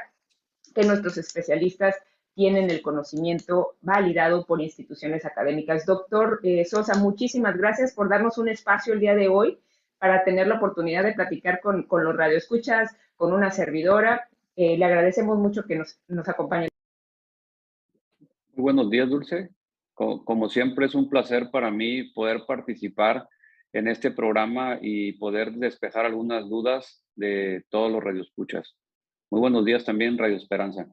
que 0.77 0.85
nuestros 0.85 1.19
especialistas 1.19 1.97
tienen 2.35 2.71
el 2.71 2.83
conocimiento 2.83 3.75
validado 3.81 4.47
por 4.47 4.61
instituciones 4.61 5.25
académicas. 5.25 5.85
Doctor 5.85 6.39
eh, 6.45 6.65
Sosa, 6.65 6.97
muchísimas 6.97 7.57
gracias 7.57 7.93
por 7.93 8.09
darnos 8.09 8.39
un 8.39 8.49
espacio 8.49 8.93
el 8.95 9.01
día 9.01 9.17
de 9.17 9.27
hoy 9.27 9.59
para 9.99 10.23
tener 10.23 10.47
la 10.47 10.59
oportunidad 10.59 11.03
de 11.03 11.15
platicar 11.15 11.61
con, 11.61 11.83
con 11.83 12.05
los 12.05 12.17
radioescuchas, 12.17 12.97
con 13.17 13.33
una 13.33 13.51
servidora. 13.51 14.29
Eh, 14.55 14.79
le 14.79 14.85
agradecemos 14.85 15.37
mucho 15.37 15.65
que 15.65 15.75
nos, 15.75 15.99
nos 16.07 16.29
acompañe. 16.29 16.69
Muy 18.59 18.65
buenos 18.73 18.91
días, 18.91 19.09
Dulce. 19.09 19.51
Como, 19.95 20.25
como 20.25 20.49
siempre, 20.49 20.87
es 20.87 20.97
un 20.97 21.09
placer 21.09 21.49
para 21.53 21.71
mí 21.71 22.11
poder 22.13 22.43
participar 22.45 23.29
en 23.73 23.87
este 23.87 24.11
programa 24.11 24.79
y 24.83 25.13
poder 25.13 25.53
despejar 25.53 26.05
algunas 26.05 26.49
dudas 26.49 27.05
de 27.15 27.65
todos 27.69 27.93
los 27.93 28.03
radioescuchas. 28.03 28.75
Muy 29.31 29.43
buenos 29.43 29.65
días 29.65 29.85
también, 29.85 30.19
Radio 30.19 30.37
Esperanza. 30.37 30.89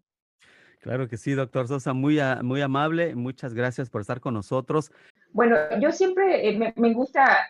Claro 0.79 1.07
que 1.07 1.17
sí, 1.17 1.31
doctor 1.31 1.67
Sosa, 1.67 1.93
muy, 1.93 2.19
muy 2.43 2.61
amable. 2.61 3.15
Muchas 3.15 3.55
gracias 3.55 3.89
por 3.89 4.01
estar 4.01 4.19
con 4.19 4.35
nosotros. 4.35 4.91
Bueno, 5.31 5.55
yo 5.81 5.91
siempre 5.91 6.47
eh, 6.47 6.73
me, 6.75 6.93
gusta 6.93 7.47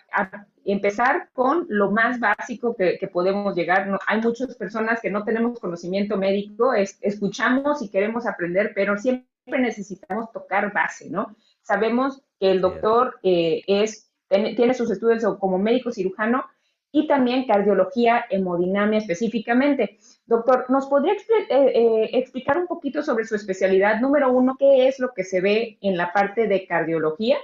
empezar 0.64 1.28
con 1.34 1.66
lo 1.68 1.92
más 1.92 2.22
básico 2.22 2.74
que, 2.74 2.98
podemos 3.12 3.54
llegar. 3.54 3.88
No, 3.88 4.00
hay 4.08 4.22
muchas 4.22 4.56
personas 4.56 5.02
que 5.02 5.12
no 5.12 5.26
tenemos 5.26 5.60
conocimiento 5.60 6.16
médico, 6.16 6.74
escuchamos 6.74 7.82
y 7.82 7.90
queremos 7.90 8.26
aprender, 8.26 8.72
pero 8.74 8.98
siempre 8.98 9.35
necesitamos 9.46 10.32
tocar 10.32 10.74
base, 10.74 11.10
¿no? 11.10 11.36
Sabemos 11.62 12.22
que 12.40 12.52
el 12.52 12.62
doctor 12.62 13.20
eh, 13.24 13.64
es, 13.68 14.12
tiene 14.30 14.74
sus 14.74 14.92
estudios 14.92 15.24
como 15.40 15.58
médico 15.58 15.92
cirujano 15.92 16.46
y 16.92 17.08
también 17.08 17.46
cardiología 17.46 18.26
hemodinamia 18.30 19.00
específicamente. 19.00 19.98
Doctor, 20.26 20.66
¿nos 20.70 20.88
podría 20.88 21.14
eh, 21.14 21.48
eh, 21.50 22.10
explicar 22.14 22.58
un 22.58 22.68
poquito 22.68 23.04
sobre 23.04 23.26
su 23.26 23.36
especialidad? 23.36 24.00
Número 24.00 24.32
uno, 24.32 24.56
¿qué 24.58 24.88
es 24.88 25.00
lo 25.00 25.14
que 25.14 25.24
se 25.24 25.42
ve 25.42 25.78
en 25.82 25.98
la 25.98 26.14
parte 26.14 26.48
de 26.48 26.66
cardiología? 26.66 27.38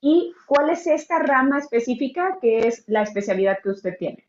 ¿Y 0.00 0.32
cuál 0.46 0.70
es 0.70 0.86
esta 0.86 1.18
rama 1.18 1.58
específica 1.58 2.38
que 2.40 2.66
es 2.66 2.84
la 2.88 3.02
especialidad 3.02 3.58
que 3.62 3.70
usted 3.70 3.96
tiene? 3.98 4.28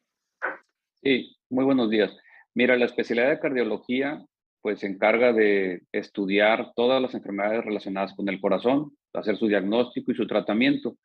Sí, 1.01 1.35
muy 1.49 1.65
buenos 1.65 1.89
días. 1.89 2.11
Mira, 2.53 2.77
la 2.77 2.85
especialidad 2.85 3.29
de 3.29 3.39
cardiología 3.39 4.25
pues 4.63 4.79
se 4.79 4.87
encarga 4.87 5.33
de 5.33 5.83
estudiar 5.91 6.71
todas 6.73 7.01
las 7.01 7.13
enfermedades 7.13 7.65
relacionadas 7.65 8.13
con 8.13 8.29
el 8.29 8.39
corazón, 8.39 8.95
hacer 9.13 9.35
su 9.35 9.47
diagnóstico 9.47 10.13
y 10.13 10.15
su 10.15 10.25
tratamiento. 10.25 10.97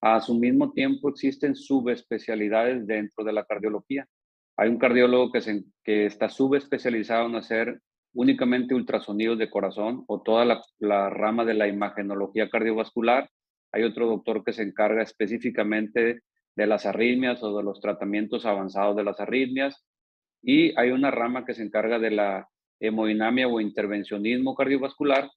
A 0.00 0.20
su 0.20 0.38
mismo 0.38 0.70
tiempo 0.70 1.08
existen 1.08 1.56
subespecialidades 1.56 2.86
dentro 2.86 3.24
de 3.24 3.32
la 3.32 3.44
cardiología. 3.44 4.06
Hay 4.56 4.68
un 4.68 4.78
cardiólogo 4.78 5.32
que, 5.32 5.40
se, 5.40 5.64
que 5.82 6.06
está 6.06 6.28
subespecializado 6.28 7.26
en 7.26 7.34
hacer 7.34 7.80
únicamente 8.14 8.72
ultrasonidos 8.72 9.36
de 9.36 9.50
corazón 9.50 10.04
o 10.06 10.22
toda 10.22 10.44
la, 10.78 11.10
rama 11.10 11.44
de 11.44 11.54
la 11.54 11.66
imagenología 11.66 12.48
cardiovascular. 12.48 13.28
Hay 13.72 13.82
otro 13.82 14.06
doctor 14.06 14.44
que 14.44 14.52
se 14.52 14.62
encarga 14.62 15.02
específicamente 15.02 16.20
de 16.54 16.66
las 16.68 16.86
arritmias 16.86 17.42
o 17.42 17.56
de 17.56 17.64
los 17.64 17.80
tratamientos 17.80 18.46
avanzados 18.46 18.94
de 18.94 19.02
las 19.02 19.18
arritmias. 19.18 19.84
Y 20.40 20.78
hay 20.78 20.90
una 20.90 21.10
rama 21.10 21.44
que 21.44 21.54
se 21.54 21.64
encarga 21.64 21.98
de 21.98 22.12
la 22.12 22.48
hemodinamia 22.82 23.48
o 23.48 23.60
intervencionismo 23.60 24.54
cardiovascular. 24.54 25.30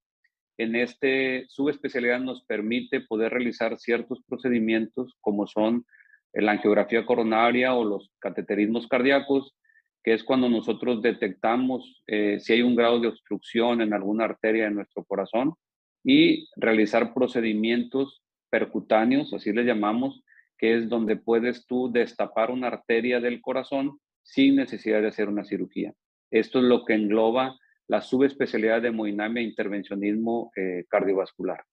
En 0.58 0.76
este 0.76 1.46
subespecialidad 1.50 2.20
nos 2.20 2.44
permite 2.46 3.02
poder 3.02 3.32
realizar 3.32 3.78
ciertos 3.78 4.22
procedimientos 4.28 5.14
como 5.22 5.48
son 5.48 5.86
la 6.34 6.54
angiografía 6.54 7.06
coronaria 7.06 7.74
o 7.74 7.86
los 7.86 8.12
cateterismos 8.20 8.88
cardíacos, 8.88 9.56
que 10.04 10.14
es 10.14 10.24
cuando 10.24 10.50
nosotros 10.50 11.02
detectamos 11.02 12.04
eh, 12.08 12.40
si 12.40 12.54
hay 12.54 12.62
un 12.62 12.76
grado 12.76 13.00
de 13.00 13.08
obstrucción 13.08 13.82
en 13.82 13.94
alguna 13.94 14.26
arteria 14.26 14.66
de 14.66 14.72
nuestro 14.72 15.04
corazón 15.04 15.54
y 16.04 16.48
realizar 16.56 17.14
procedimientos 17.14 18.22
percutáneos, 18.50 19.34
así 19.34 19.52
le 19.52 19.64
llamamos, 19.64 20.24
que 20.58 20.78
es 20.78 20.90
donde 20.90 21.16
puedes 21.16 21.66
tú 21.66 21.92
destapar 21.92 22.52
una 22.52 22.68
arteria 22.68 23.20
del 23.20 23.42
corazón 23.42 24.00
sin 24.24 24.56
necesidad 24.56 25.02
de 25.02 25.08
hacer 25.08 25.28
una 25.28 25.44
cirugía. 25.44 25.94
Esto 26.36 26.60
es 26.60 26.66
lo 26.66 26.84
que 26.84 26.96
engloba 26.96 27.58
la 27.88 28.02
subespecialidad 28.02 28.82
de 28.82 28.90
hemodinamia 28.90 29.42
e 29.42 29.46
intervencionismo 29.46 30.52
eh, 30.58 30.84
cardiovascular. 30.90 31.64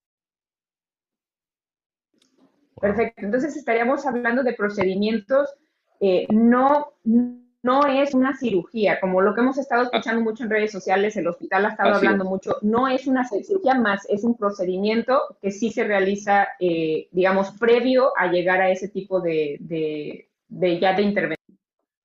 Perfecto. 2.80 3.22
Entonces 3.24 3.56
estaríamos 3.56 4.06
hablando 4.06 4.44
de 4.44 4.54
procedimientos, 4.54 5.52
eh, 5.98 6.28
no, 6.30 6.92
no 7.04 7.86
es 7.88 8.14
una 8.14 8.36
cirugía, 8.36 9.00
como 9.00 9.20
lo 9.20 9.34
que 9.34 9.40
hemos 9.40 9.58
estado 9.58 9.82
escuchando 9.82 10.22
mucho 10.22 10.44
en 10.44 10.50
redes 10.50 10.70
sociales, 10.70 11.16
el 11.16 11.26
hospital 11.26 11.66
ha 11.66 11.70
estado 11.70 11.94
hablando 11.96 12.24
mucho, 12.24 12.56
no 12.62 12.86
es 12.86 13.08
una 13.08 13.24
cirugía 13.24 13.74
más, 13.74 14.08
es 14.08 14.22
un 14.22 14.36
procedimiento 14.36 15.38
que 15.40 15.50
sí 15.50 15.70
se 15.72 15.82
realiza, 15.82 16.46
eh, 16.60 17.08
digamos, 17.10 17.50
previo 17.58 18.12
a 18.16 18.30
llegar 18.30 18.60
a 18.60 18.70
ese 18.70 18.88
tipo 18.88 19.20
de, 19.20 19.58
de, 19.58 20.80
ya 20.80 20.94
de 20.94 21.02
intervención. 21.02 21.41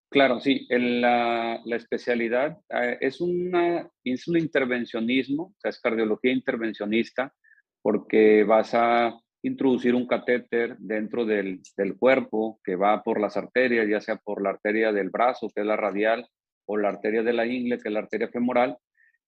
Claro, 0.09 0.39
sí, 0.39 0.65
la, 0.69 1.59
la, 1.65 1.75
especialidad 1.75 2.57
eh, 2.69 2.97
es, 3.01 3.19
una, 3.19 3.89
es 4.05 4.27
un 4.27 4.37
intervencionismo, 4.37 5.43
o 5.43 5.55
sea, 5.57 5.69
es 5.69 5.81
cardiología 5.81 6.31
intervencionista, 6.31 7.33
porque 7.81 8.45
vas 8.45 8.73
a 8.73 9.19
introducir 9.41 9.95
un 9.95 10.07
catéter 10.07 10.77
dentro 10.77 11.25
del, 11.25 11.61
cuerpo 11.99 12.59
que 12.63 12.75
va 12.75 13.03
por 13.03 13.19
las 13.19 13.35
arterias, 13.35 13.87
ya 13.87 13.99
sea 13.99 14.17
por 14.17 14.41
la 14.41 14.51
arteria 14.51 14.91
del 14.93 15.09
brazo, 15.09 15.49
que 15.53 15.61
es 15.61 15.67
la 15.67 15.75
radial, 15.75 16.27
o 16.65 16.77
la 16.77 16.89
arteria 16.89 17.23
de 17.23 17.33
la 17.33 17.45
ingle, 17.45 17.77
que 17.77 17.89
es 17.89 17.93
la 17.93 17.99
arteria 17.99 18.29
femoral, 18.29 18.77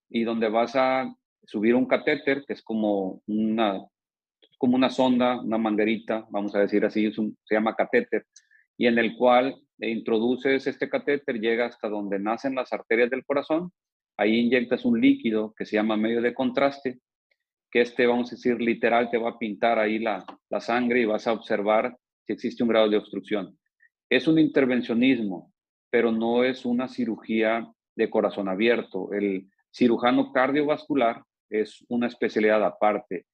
y 0.09 0.23
donde 0.23 0.49
vas 0.49 0.75
a 0.75 1.13
subir 1.43 1.75
un 1.75 1.87
catéter, 1.87 2.43
que 2.45 2.53
es 2.53 2.61
como 2.61 3.21
una, 3.27 3.81
como 4.57 4.75
una 4.75 4.89
sonda, 4.89 5.41
una 5.41 5.57
manguerita, 5.57 6.25
vamos 6.29 6.55
a 6.55 6.59
decir 6.59 6.85
así, 6.85 7.11
se 7.11 7.55
llama 7.55 7.75
catéter, 7.75 8.25
y 8.77 8.87
en 8.87 8.97
el 8.97 9.15
cual 9.15 9.55
introduces 9.87 10.67
este 10.67 10.89
catéter, 10.89 11.39
llega 11.39 11.67
hasta 11.67 11.87
donde 11.87 12.19
nacen 12.19 12.55
las 12.55 12.73
arterias 12.73 13.09
del 13.09 13.25
corazón, 13.25 13.71
ahí 14.17 14.39
inyectas 14.39 14.83
un 14.83 14.99
líquido 14.99 15.53
que 15.55 15.65
se 15.65 15.77
llama 15.77 15.95
medio 15.95 16.21
de 16.21 16.33
contraste, 16.33 16.99
que 17.71 17.81
este, 17.81 18.07
vamos 18.07 18.31
a 18.31 18.35
decir, 18.35 18.59
literal, 18.59 19.09
te 19.09 19.17
va 19.17 19.31
a 19.31 19.37
pintar 19.37 19.79
ahí 19.79 19.99
la, 19.99 20.25
la 20.49 20.59
sangre 20.59 21.01
y 21.01 21.05
vas 21.05 21.27
a 21.27 21.33
observar 21.33 21.95
si 22.25 22.33
existe 22.33 22.63
un 22.63 22.69
grado 22.69 22.89
de 22.89 22.97
obstrucción. 22.97 23.57
Es 24.09 24.27
un 24.27 24.39
intervencionismo, 24.39 25.53
pero 25.89 26.11
no 26.11 26.43
es 26.43 26.65
una 26.65 26.87
cirugía 26.87 27.71
de 27.95 28.09
corazón 28.09 28.49
abierto. 28.49 29.13
El 29.13 29.49
cirujano 29.71 30.31
cardiovascular 30.31 31.23
es 31.49 31.85
una 31.89 32.07
especialidad 32.07 32.63
aparte. 32.63 33.25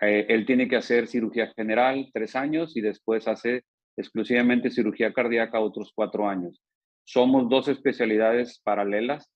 Eh, 0.00 0.26
él 0.28 0.46
tiene 0.46 0.68
que 0.68 0.76
hacer 0.76 1.06
cirugía 1.06 1.52
general 1.54 2.10
tres 2.12 2.34
años 2.36 2.76
y 2.76 2.80
después 2.80 3.28
hace 3.28 3.64
exclusivamente 3.96 4.70
cirugía 4.70 5.12
cardíaca 5.12 5.60
otros 5.60 5.92
cuatro 5.94 6.28
años. 6.28 6.60
Somos 7.04 7.48
dos 7.48 7.68
especialidades 7.68 8.60
paralelas. 8.64 9.30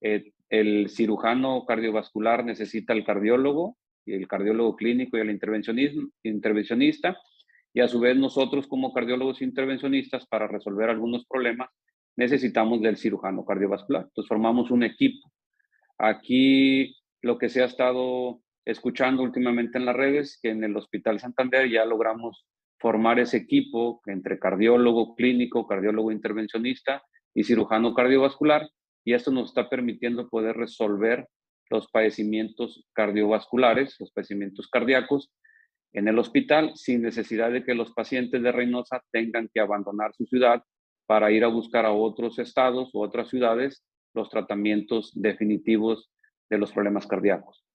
Eh, 0.00 0.32
el 0.48 0.88
cirujano 0.88 1.64
cardiovascular 1.66 2.44
necesita 2.44 2.92
el 2.92 3.04
cardiólogo 3.04 3.76
el 4.14 4.28
cardiólogo 4.28 4.76
clínico 4.76 5.16
y 5.16 5.20
el 5.20 5.30
intervencionista, 5.30 7.18
y 7.72 7.80
a 7.80 7.88
su 7.88 8.00
vez 8.00 8.16
nosotros 8.16 8.66
como 8.66 8.92
cardiólogos 8.92 9.42
intervencionistas 9.42 10.26
para 10.26 10.48
resolver 10.48 10.88
algunos 10.90 11.26
problemas 11.26 11.70
necesitamos 12.16 12.80
del 12.80 12.96
cirujano 12.96 13.44
cardiovascular. 13.44 14.04
Entonces 14.04 14.28
formamos 14.28 14.70
un 14.72 14.82
equipo. 14.82 15.30
Aquí 15.98 16.96
lo 17.22 17.38
que 17.38 17.48
se 17.48 17.62
ha 17.62 17.66
estado 17.66 18.40
escuchando 18.64 19.22
últimamente 19.22 19.78
en 19.78 19.84
las 19.84 19.94
redes, 19.94 20.38
que 20.42 20.50
en 20.50 20.64
el 20.64 20.76
Hospital 20.76 21.20
Santander 21.20 21.70
ya 21.70 21.84
logramos 21.84 22.44
formar 22.78 23.18
ese 23.18 23.36
equipo 23.36 24.00
entre 24.06 24.38
cardiólogo 24.38 25.14
clínico, 25.14 25.66
cardiólogo 25.66 26.12
intervencionista 26.12 27.02
y 27.34 27.44
cirujano 27.44 27.94
cardiovascular, 27.94 28.68
y 29.04 29.14
esto 29.14 29.30
nos 29.30 29.48
está 29.48 29.68
permitiendo 29.68 30.28
poder 30.28 30.56
resolver 30.56 31.28
los 31.70 31.88
padecimientos 31.90 32.86
cardiovasculares, 32.92 33.96
los 33.98 34.10
padecimientos 34.12 34.68
cardíacos 34.68 35.30
en 35.92 36.08
el 36.08 36.18
hospital 36.18 36.72
sin 36.74 37.02
necesidad 37.02 37.50
de 37.50 37.64
que 37.64 37.74
los 37.74 37.92
pacientes 37.92 38.42
de 38.42 38.52
Reynosa 38.52 39.02
tengan 39.10 39.48
que 39.52 39.60
abandonar 39.60 40.14
su 40.14 40.26
ciudad 40.26 40.62
para 41.06 41.30
ir 41.30 41.44
a 41.44 41.48
buscar 41.48 41.86
a 41.86 41.92
otros 41.92 42.38
estados 42.38 42.94
u 42.94 43.00
otras 43.00 43.28
ciudades 43.28 43.84
los 44.14 44.28
tratamientos 44.28 45.12
definitivos 45.14 46.10
de 46.50 46.58
los 46.58 46.72
problemas 46.72 47.06
cardíacos. 47.06 47.67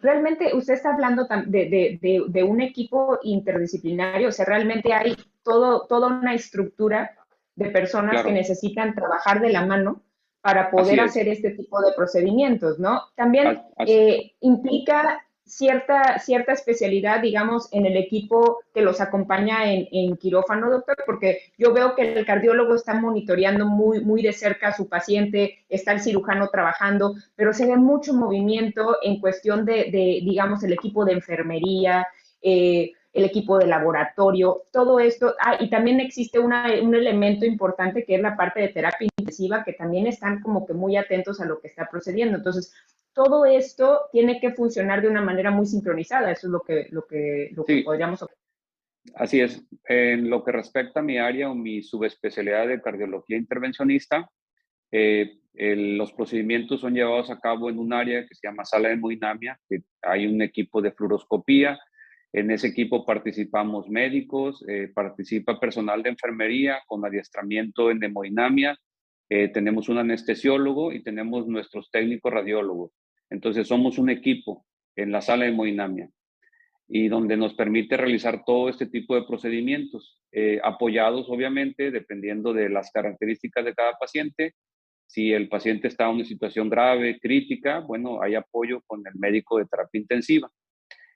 Realmente 0.00 0.54
usted 0.54 0.74
está 0.74 0.92
hablando 0.94 1.26
de, 1.46 1.98
de, 2.00 2.24
de, 2.28 2.42
un 2.42 2.60
equipo 2.60 3.18
interdisciplinario, 3.22 4.28
o 4.28 4.32
sea, 4.32 4.44
realmente 4.44 4.92
hay 4.92 5.16
todo, 5.42 5.86
toda 5.86 6.06
una 6.06 6.34
estructura 6.34 7.10
de 7.56 7.70
personas 7.70 8.22
que 8.22 8.32
necesitan 8.32 8.94
trabajar 8.94 9.40
de 9.40 9.50
la 9.50 9.66
mano 9.66 10.02
para 10.40 10.70
poder 10.70 11.00
hacer 11.00 11.28
este 11.28 11.50
tipo 11.50 11.80
de 11.80 11.92
procedimientos, 11.96 12.78
¿no? 12.78 13.02
También 13.16 13.60
eh, 13.86 14.34
implica 14.40 15.26
cierta, 15.48 16.18
cierta 16.18 16.52
especialidad, 16.52 17.20
digamos, 17.20 17.68
en 17.72 17.86
el 17.86 17.96
equipo 17.96 18.60
que 18.72 18.82
los 18.82 19.00
acompaña 19.00 19.72
en, 19.72 19.88
en, 19.90 20.16
quirófano, 20.16 20.70
doctor, 20.70 20.96
porque 21.06 21.52
yo 21.58 21.72
veo 21.72 21.94
que 21.94 22.12
el 22.12 22.26
cardiólogo 22.26 22.74
está 22.74 22.94
monitoreando 22.94 23.66
muy, 23.66 24.04
muy 24.04 24.22
de 24.22 24.32
cerca 24.32 24.68
a 24.68 24.76
su 24.76 24.88
paciente, 24.88 25.64
está 25.68 25.92
el 25.92 26.00
cirujano 26.00 26.48
trabajando, 26.48 27.14
pero 27.34 27.52
se 27.52 27.66
ve 27.66 27.76
mucho 27.76 28.14
movimiento 28.14 28.98
en 29.02 29.20
cuestión 29.20 29.64
de, 29.64 29.90
de 29.90 30.20
digamos, 30.22 30.62
el 30.62 30.72
equipo 30.72 31.04
de 31.04 31.14
enfermería, 31.14 32.06
eh, 32.42 32.92
el 33.12 33.24
equipo 33.24 33.58
de 33.58 33.66
laboratorio, 33.66 34.64
todo 34.70 35.00
esto. 35.00 35.34
Ah, 35.40 35.56
y 35.58 35.70
también 35.70 35.98
existe 35.98 36.38
un 36.38 36.52
elemento 36.52 37.44
importante 37.44 38.04
que 38.04 38.14
es 38.14 38.20
la 38.20 38.36
parte 38.36 38.60
de 38.60 38.68
terapia 38.68 39.08
intensiva, 39.16 39.64
que 39.64 39.72
también 39.72 40.06
están 40.06 40.40
como 40.40 40.66
que 40.66 40.74
muy 40.74 40.96
atentos 40.96 41.40
a 41.40 41.46
lo 41.46 41.60
que 41.60 41.68
está 41.68 41.88
procediendo. 41.90 42.36
Entonces, 42.36 42.72
todo 43.12 43.46
esto 43.46 44.02
tiene 44.12 44.40
que 44.40 44.52
funcionar 44.52 45.02
de 45.02 45.08
una 45.08 45.20
manera 45.20 45.50
muy 45.50 45.66
sincronizada. 45.66 46.30
Eso 46.30 46.46
es 46.46 46.52
lo 46.52 46.60
que, 46.60 46.86
lo 46.90 47.06
que, 47.06 47.50
lo 47.54 47.64
que 47.64 47.82
podríamos 47.82 48.24
Así 49.14 49.40
es. 49.40 49.64
En 49.84 50.28
lo 50.28 50.44
que 50.44 50.52
respecta 50.52 51.00
a 51.00 51.02
mi 51.02 51.18
área 51.18 51.50
o 51.50 51.54
mi 51.54 51.82
subespecialidad 51.82 52.68
de 52.68 52.80
cardiología 52.80 53.36
intervencionista, 53.36 54.28
eh, 54.90 55.38
los 55.54 56.12
procedimientos 56.12 56.80
son 56.80 56.94
llevados 56.94 57.30
a 57.30 57.40
cabo 57.40 57.68
en 57.68 57.78
un 57.78 57.92
área 57.92 58.26
que 58.26 58.34
se 58.34 58.46
llama 58.46 58.64
sala 58.64 58.88
de 58.88 58.94
hemodinamia, 58.94 59.58
que 59.68 59.82
hay 60.02 60.26
un 60.26 60.40
equipo 60.42 60.80
de 60.80 60.92
fluoroscopía, 60.92 61.78
en 62.32 62.50
ese 62.50 62.68
equipo 62.68 63.06
participamos 63.06 63.88
médicos, 63.88 64.64
eh, 64.68 64.90
participa 64.94 65.58
personal 65.58 66.02
de 66.02 66.10
enfermería 66.10 66.82
con 66.86 67.04
adiestramiento 67.04 67.90
en 67.90 68.02
hemodinamia, 68.02 68.78
eh, 69.30 69.48
tenemos 69.48 69.88
un 69.88 69.98
anestesiólogo 69.98 70.92
y 70.92 71.02
tenemos 71.02 71.46
nuestros 71.46 71.90
técnicos 71.90 72.32
radiólogos. 72.32 72.92
Entonces 73.30 73.68
somos 73.68 73.98
un 73.98 74.10
equipo 74.10 74.64
en 74.96 75.12
la 75.12 75.20
sala 75.20 75.44
de 75.44 75.50
hemodinamia 75.50 76.10
y 76.88 77.08
donde 77.08 77.36
nos 77.36 77.52
permite 77.52 77.98
realizar 77.98 78.44
todo 78.46 78.70
este 78.70 78.86
tipo 78.86 79.14
de 79.14 79.24
procedimientos, 79.24 80.22
eh, 80.32 80.58
apoyados 80.64 81.28
obviamente 81.28 81.90
dependiendo 81.90 82.54
de 82.54 82.70
las 82.70 82.90
características 82.90 83.64
de 83.64 83.74
cada 83.74 83.92
paciente. 83.98 84.54
Si 85.06 85.32
el 85.32 85.48
paciente 85.48 85.88
está 85.88 86.08
en 86.08 86.16
una 86.16 86.24
situación 86.24 86.70
grave, 86.70 87.18
crítica, 87.20 87.80
bueno, 87.80 88.22
hay 88.22 88.34
apoyo 88.34 88.82
con 88.86 89.06
el 89.06 89.14
médico 89.16 89.58
de 89.58 89.66
terapia 89.66 90.00
intensiva. 90.00 90.50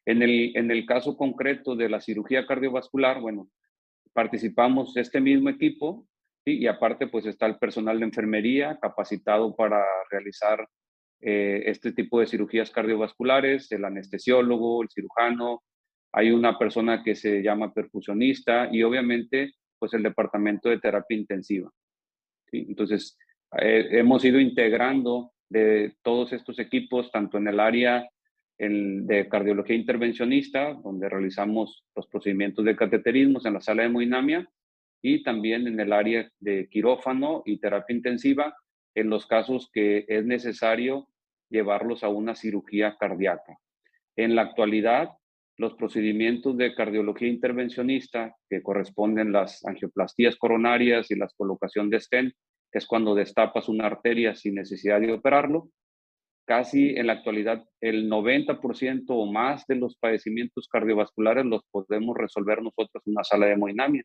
En 0.04 0.22
el, 0.22 0.56
en 0.56 0.70
el 0.70 0.84
caso 0.84 1.16
concreto 1.16 1.76
de 1.76 1.88
la 1.88 2.00
cirugía 2.00 2.46
cardiovascular, 2.46 3.20
bueno, 3.20 3.48
participamos 4.12 4.96
este 4.96 5.20
mismo 5.20 5.48
equipo 5.48 6.06
y 6.44 6.66
aparte 6.66 7.06
pues 7.06 7.26
está 7.26 7.46
el 7.46 7.58
personal 7.58 7.98
de 7.98 8.06
enfermería 8.06 8.78
capacitado 8.80 9.54
para 9.54 9.84
realizar 10.10 10.66
eh, 11.20 11.62
este 11.66 11.92
tipo 11.92 12.18
de 12.18 12.26
cirugías 12.26 12.70
cardiovasculares, 12.70 13.70
el 13.70 13.84
anestesiólogo, 13.84 14.82
el 14.82 14.88
cirujano, 14.90 15.62
hay 16.12 16.30
una 16.30 16.58
persona 16.58 17.02
que 17.02 17.14
se 17.14 17.42
llama 17.42 17.72
perfusionista 17.72 18.68
y 18.70 18.82
obviamente 18.82 19.54
pues 19.78 19.94
el 19.94 20.02
departamento 20.02 20.68
de 20.68 20.78
terapia 20.78 21.16
intensiva. 21.16 21.70
Entonces, 22.50 23.18
eh, 23.58 23.88
hemos 23.92 24.24
ido 24.24 24.38
integrando 24.38 25.32
de 25.48 25.94
todos 26.02 26.32
estos 26.32 26.58
equipos, 26.58 27.10
tanto 27.10 27.38
en 27.38 27.48
el 27.48 27.60
área 27.60 28.08
de 28.58 29.28
cardiología 29.28 29.74
intervencionista, 29.74 30.74
donde 30.74 31.08
realizamos 31.08 31.84
los 31.96 32.06
procedimientos 32.06 32.64
de 32.64 32.76
cateterismos 32.76 33.44
en 33.44 33.54
la 33.54 33.60
sala 33.60 33.82
de 33.82 33.88
hemodinamia, 33.88 34.48
y 35.02 35.22
también 35.22 35.66
en 35.66 35.80
el 35.80 35.92
área 35.92 36.30
de 36.38 36.68
quirófano 36.70 37.42
y 37.44 37.58
terapia 37.58 37.94
intensiva, 37.94 38.54
en 38.94 39.10
los 39.10 39.26
casos 39.26 39.68
que 39.72 40.04
es 40.08 40.24
necesario 40.24 41.08
llevarlos 41.50 42.04
a 42.04 42.08
una 42.08 42.34
cirugía 42.34 42.96
cardíaca. 42.98 43.58
En 44.16 44.34
la 44.34 44.42
actualidad, 44.42 45.10
los 45.58 45.74
procedimientos 45.74 46.56
de 46.56 46.74
cardiología 46.74 47.28
intervencionista, 47.28 48.34
que 48.48 48.62
corresponden 48.62 49.32
las 49.32 49.64
angioplastías 49.64 50.36
coronarias 50.36 51.10
y 51.10 51.16
la 51.16 51.28
colocación 51.36 51.90
de 51.90 52.00
stent, 52.00 52.34
que 52.70 52.78
es 52.78 52.86
cuando 52.86 53.14
destapas 53.14 53.68
una 53.68 53.86
arteria 53.86 54.34
sin 54.34 54.54
necesidad 54.54 55.00
de 55.00 55.12
operarlo, 55.12 55.68
casi 56.46 56.90
en 56.96 57.06
la 57.06 57.14
actualidad 57.14 57.64
el 57.80 58.10
90% 58.10 59.04
o 59.08 59.30
más 59.30 59.66
de 59.66 59.76
los 59.76 59.96
padecimientos 59.96 60.68
cardiovasculares 60.68 61.44
los 61.44 61.62
podemos 61.70 62.16
resolver 62.16 62.62
nosotros 62.62 63.02
en 63.06 63.12
una 63.12 63.24
sala 63.24 63.46
de 63.46 63.52
hemodinamia. 63.52 64.04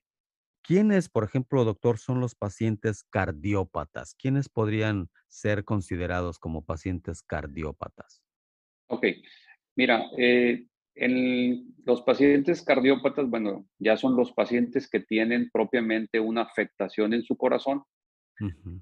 ¿Quiénes, 0.67 1.07
por 1.07 1.23
ejemplo, 1.23 1.63
doctor, 1.63 1.97
son 1.97 2.19
los 2.19 2.35
pacientes 2.35 3.05
cardiópatas? 3.05 4.15
¿Quiénes 4.15 4.49
podrían 4.49 5.07
ser 5.29 5.63
considerados 5.63 6.39
como 6.39 6.65
pacientes 6.65 7.21
cardiópatas? 7.21 8.21
Ok, 8.87 9.05
mira, 9.77 10.07
eh, 10.17 10.65
en 10.93 11.73
los 11.85 12.01
pacientes 12.01 12.61
cardiópatas, 12.63 13.29
bueno, 13.29 13.65
ya 13.79 13.95
son 13.95 14.17
los 14.17 14.33
pacientes 14.33 14.89
que 14.89 14.99
tienen 14.99 15.49
propiamente 15.53 16.19
una 16.19 16.41
afectación 16.41 17.13
en 17.13 17.23
su 17.23 17.37
corazón. 17.37 17.83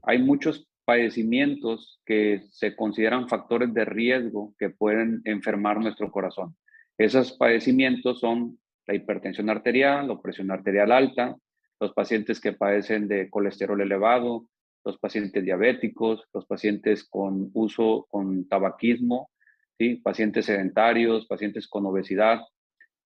Hay 0.01 0.23
muchos 0.23 0.67
padecimientos 0.85 2.01
que 2.03 2.47
se 2.49 2.75
consideran 2.75 3.29
factores 3.29 3.71
de 3.75 3.85
riesgo 3.85 4.55
que 4.57 4.71
pueden 4.71 5.21
enfermar 5.23 5.79
nuestro 5.79 6.09
corazón. 6.09 6.57
Esos 6.97 7.33
padecimientos 7.33 8.21
son 8.21 8.57
la 8.87 8.95
hipertensión 8.95 9.51
arterial, 9.51 10.07
la 10.07 10.19
presión 10.19 10.49
arterial 10.49 10.91
alta, 10.91 11.37
los 11.79 11.93
pacientes 11.93 12.39
que 12.39 12.53
padecen 12.53 13.07
de 13.07 13.29
colesterol 13.29 13.79
elevado, 13.81 14.47
los 14.83 14.97
pacientes 14.99 15.43
diabéticos, 15.43 16.23
los 16.33 16.45
pacientes 16.45 17.03
con 17.03 17.49
uso 17.53 18.05
con 18.09 18.47
tabaquismo, 18.47 19.31
¿sí? 19.77 19.95
pacientes 19.95 20.45
sedentarios, 20.45 21.25
pacientes 21.25 21.67
con 21.67 21.85
obesidad. 21.85 22.41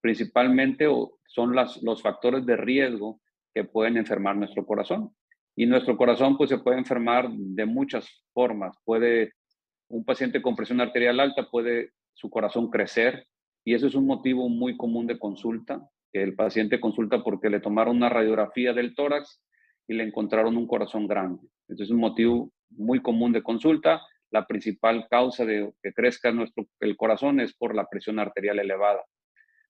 Principalmente 0.02 0.88
son 1.26 1.56
las, 1.56 1.82
los 1.82 2.02
factores 2.02 2.46
de 2.46 2.58
riesgo 2.58 3.22
que 3.54 3.64
pueden 3.64 3.98
enfermar 3.98 4.36
nuestro 4.36 4.66
corazón. 4.66 5.16
Y 5.56 5.66
nuestro 5.66 5.98
corazón 5.98 6.38
pues, 6.38 6.50
se 6.50 6.60
puede 6.60 6.78
enfermar 6.78 7.30
de 7.32 7.66
muchas 7.66 8.08
formas. 8.34 8.78
Puede, 8.84 9.34
un 9.90 10.06
paciente 10.06 10.42
con 10.42 10.56
presión 10.56 10.80
arterial 10.82 11.20
alta 11.20 11.50
puede 11.50 11.92
su 12.14 12.30
corazón 12.30 12.70
crecer 12.70 13.26
y 13.64 13.74
eso 13.74 13.88
es 13.88 13.96
un 13.96 14.06
motivo 14.06 14.50
muy 14.50 14.78
común 14.78 15.08
de 15.08 15.18
consulta 15.18 15.90
que 16.12 16.24
el 16.24 16.36
paciente 16.36 16.80
consulta 16.80 17.24
porque 17.24 17.50
le 17.50 17.60
tomaron 17.60 17.98
una 17.98 18.10
radiografía 18.10 18.74
del 18.74 18.96
tórax 18.96 19.42
y 19.88 19.94
le 19.94 20.04
encontraron 20.04 20.58
un 20.58 20.68
corazón 20.68 21.08
grande. 21.08 21.48
Este 21.68 21.84
es 21.84 21.90
un 21.90 22.00
motivo 22.00 22.52
muy 22.70 23.02
común 23.02 23.32
de 23.32 23.44
consulta. 23.44 24.02
La 24.32 24.46
principal 24.46 25.08
causa 25.10 25.46
de 25.46 25.72
que 25.82 25.94
crezca 25.94 26.32
nuestro, 26.32 26.68
el 26.80 26.96
corazón 26.96 27.40
es 27.40 27.54
por 27.54 27.76
la 27.76 27.88
presión 27.88 28.20
arterial 28.20 28.60
elevada. 28.60 29.04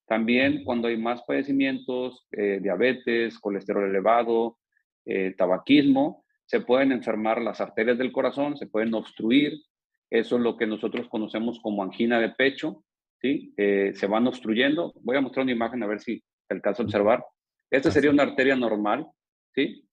También 0.05 0.63
cuando 0.63 0.87
hay 0.87 0.97
más 0.97 1.21
padecimientos, 1.23 2.27
eh, 2.31 2.59
diabetes, 2.61 3.39
colesterol 3.39 3.87
elevado, 3.87 4.57
eh, 5.05 5.35
tabaquismo, 5.37 6.25
se 6.45 6.61
pueden 6.61 6.91
enfermar 6.91 7.39
las 7.41 7.61
arterias 7.61 7.97
del 7.97 8.11
corazón, 8.11 8.57
se 8.57 8.65
pueden 8.65 8.93
obstruir. 8.95 9.61
Eso 10.09 10.37
es 10.37 10.41
lo 10.41 10.57
que 10.57 10.65
nosotros 10.65 11.07
conocemos 11.07 11.59
como 11.61 11.83
angina 11.83 12.19
de 12.19 12.29
pecho, 12.29 12.83
¿sí? 13.21 13.53
Eh, 13.55 13.91
se 13.93 14.07
van 14.07 14.25
obstruyendo. 14.25 14.93
Voy 15.03 15.15
a 15.15 15.21
mostrar 15.21 15.43
una 15.43 15.51
imagen 15.51 15.83
a 15.83 15.87
ver 15.87 15.99
si 15.99 16.23
alcanza 16.53 16.83
a 16.83 16.85
observar. 16.85 17.25
Esta 17.69 17.91
sería 17.91 18.11
una 18.11 18.23
arteria 18.23 18.55
normal, 18.55 19.07
¿sí? 19.53 19.85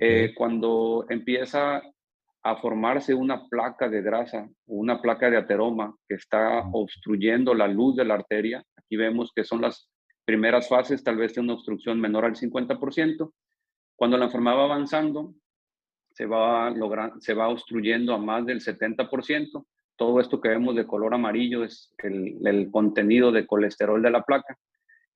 Eh, 0.00 0.32
cuando 0.34 1.06
empieza 1.08 1.82
a 2.42 2.56
formarse 2.56 3.14
una 3.14 3.46
placa 3.48 3.88
de 3.88 4.02
grasa 4.02 4.48
o 4.66 4.76
una 4.76 5.00
placa 5.00 5.30
de 5.30 5.36
ateroma 5.36 5.94
que 6.08 6.14
está 6.14 6.60
obstruyendo 6.72 7.54
la 7.54 7.66
luz 7.68 7.96
de 7.96 8.04
la 8.04 8.14
arteria, 8.14 8.64
y 8.88 8.96
vemos 8.96 9.32
que 9.34 9.44
son 9.44 9.62
las 9.62 9.90
primeras 10.24 10.68
fases 10.68 11.02
tal 11.02 11.16
vez 11.16 11.34
de 11.34 11.40
una 11.40 11.54
obstrucción 11.54 12.00
menor 12.00 12.24
al 12.24 12.36
50%. 12.36 13.32
Cuando 13.96 14.16
la 14.16 14.26
enfermedad 14.26 14.58
va 14.58 14.64
avanzando, 14.64 15.34
se 16.10 16.26
va, 16.26 16.70
lograr, 16.70 17.12
se 17.20 17.34
va 17.34 17.48
obstruyendo 17.48 18.14
a 18.14 18.18
más 18.18 18.44
del 18.46 18.60
70%. 18.60 19.66
Todo 19.96 20.20
esto 20.20 20.40
que 20.40 20.48
vemos 20.48 20.76
de 20.76 20.86
color 20.86 21.14
amarillo 21.14 21.64
es 21.64 21.92
el, 21.98 22.46
el 22.46 22.70
contenido 22.70 23.32
de 23.32 23.46
colesterol 23.46 24.00
de 24.02 24.10
la 24.10 24.22
placa. 24.22 24.56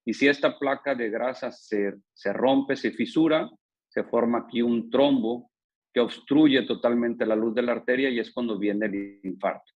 Y 0.05 0.15
si 0.15 0.29
esta 0.29 0.59
placa 0.59 0.95
de 0.95 1.11
grasa 1.11 1.53
se, 1.53 1.95
se 2.13 2.33
rompe, 2.33 2.77
se 2.77 2.91
fisura, 2.91 3.49
se 3.89 4.05
forma 4.05 4.39
aquí 4.39 4.63
un 4.63 4.91
trombo 4.91 5.51
que 5.93 6.01
obstruye 6.01 6.63
totalmente 6.63 7.27
la 7.27 7.37
luz 7.37 7.55
de 7.55 7.63
la 7.63 7.73
arteria 7.73 8.09
y 8.11 8.19
es 8.19 8.33
cuando 8.33 8.59
viene 8.59 8.87
el 8.87 9.21
infarto. 9.23 9.73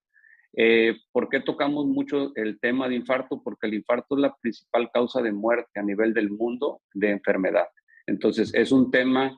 Eh, 0.59 0.97
¿Por 1.13 1.29
qué 1.29 1.41
tocamos 1.41 1.87
mucho 1.87 2.33
el 2.35 2.59
tema 2.59 2.89
de 2.89 2.97
infarto? 2.97 3.43
Porque 3.43 3.67
el 3.67 3.75
infarto 3.75 4.17
es 4.17 4.23
la 4.23 4.35
principal 4.35 4.91
causa 4.93 5.21
de 5.21 5.33
muerte 5.33 5.79
a 5.79 5.83
nivel 5.83 6.15
del 6.15 6.31
mundo 6.31 6.81
de 6.95 7.11
enfermedad. 7.11 7.67
Entonces, 8.07 8.55
es 8.55 8.73
un 8.73 8.91
tema 8.91 9.37